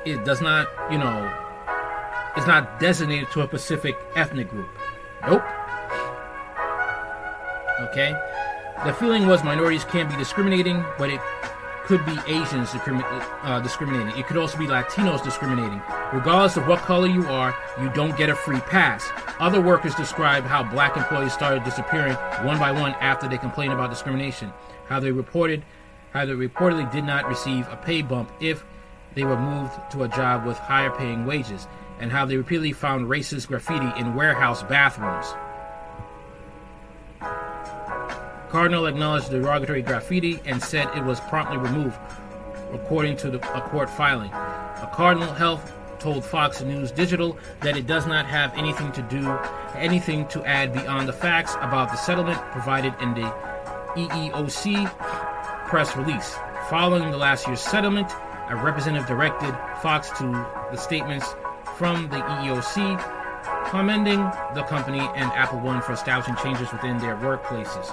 [0.05, 1.33] it does not, you know,
[2.37, 4.69] is not designated to a specific ethnic group.
[5.27, 5.43] Nope.
[7.89, 8.13] Okay?
[8.85, 11.19] The feeling was minorities can't be discriminating, but it
[11.85, 14.17] could be Asians uh, discriminating.
[14.17, 15.81] It could also be Latinos discriminating.
[16.11, 19.09] Regardless of what color you are, you don't get a free pass.
[19.39, 22.13] Other workers described how black employees started disappearing
[22.45, 24.51] one by one after they complained about discrimination.
[24.87, 25.63] How they reported,
[26.11, 28.65] how they reportedly did not receive a pay bump if
[29.13, 31.67] they were moved to a job with higher paying wages,
[31.99, 35.33] and how they repeatedly found racist graffiti in warehouse bathrooms.
[38.55, 41.97] Cardinal acknowledged the derogatory graffiti and said it was promptly removed,
[42.71, 44.31] according to the, a court filing.
[44.31, 49.29] A Cardinal Health told Fox News Digital that it does not have anything to do,
[49.75, 53.29] anything to add beyond the facts about the settlement provided in the
[53.97, 54.89] EEOC
[55.67, 56.37] press release.
[56.69, 58.09] Following the last year's settlement,
[58.47, 60.31] a representative directed Fox to
[60.71, 61.27] the statements
[61.75, 64.19] from the EEOC commending
[64.53, 67.91] the company and Apple One for establishing changes within their workplaces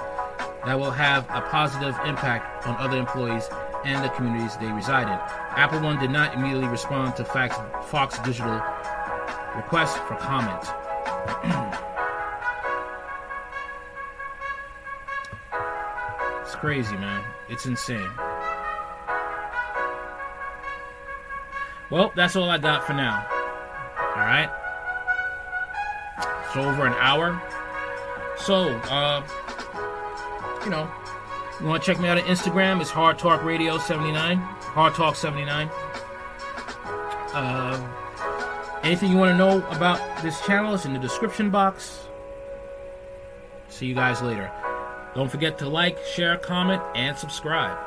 [0.64, 3.48] that will have a positive impact on other employees
[3.84, 5.18] and the communities they reside in.
[5.58, 7.56] Apple One did not immediately respond to Fox,
[7.88, 8.62] Fox Digital
[9.56, 10.62] request for comment.
[16.42, 17.24] it's crazy, man.
[17.48, 18.08] It's insane.
[21.90, 23.26] Well, that's all I got for now.
[23.98, 24.48] All right.
[26.46, 27.40] It's over an hour.
[28.36, 29.22] So, uh,
[30.64, 30.90] you know,
[31.60, 32.80] you want to check me out on Instagram?
[32.80, 34.38] It's Hard Talk Radio 79.
[34.38, 35.68] Hard Talk 79.
[37.34, 37.88] Uh,
[38.82, 42.06] anything you want to know about this channel is in the description box.
[43.68, 44.50] See you guys later.
[45.14, 47.78] Don't forget to like, share, comment, and subscribe.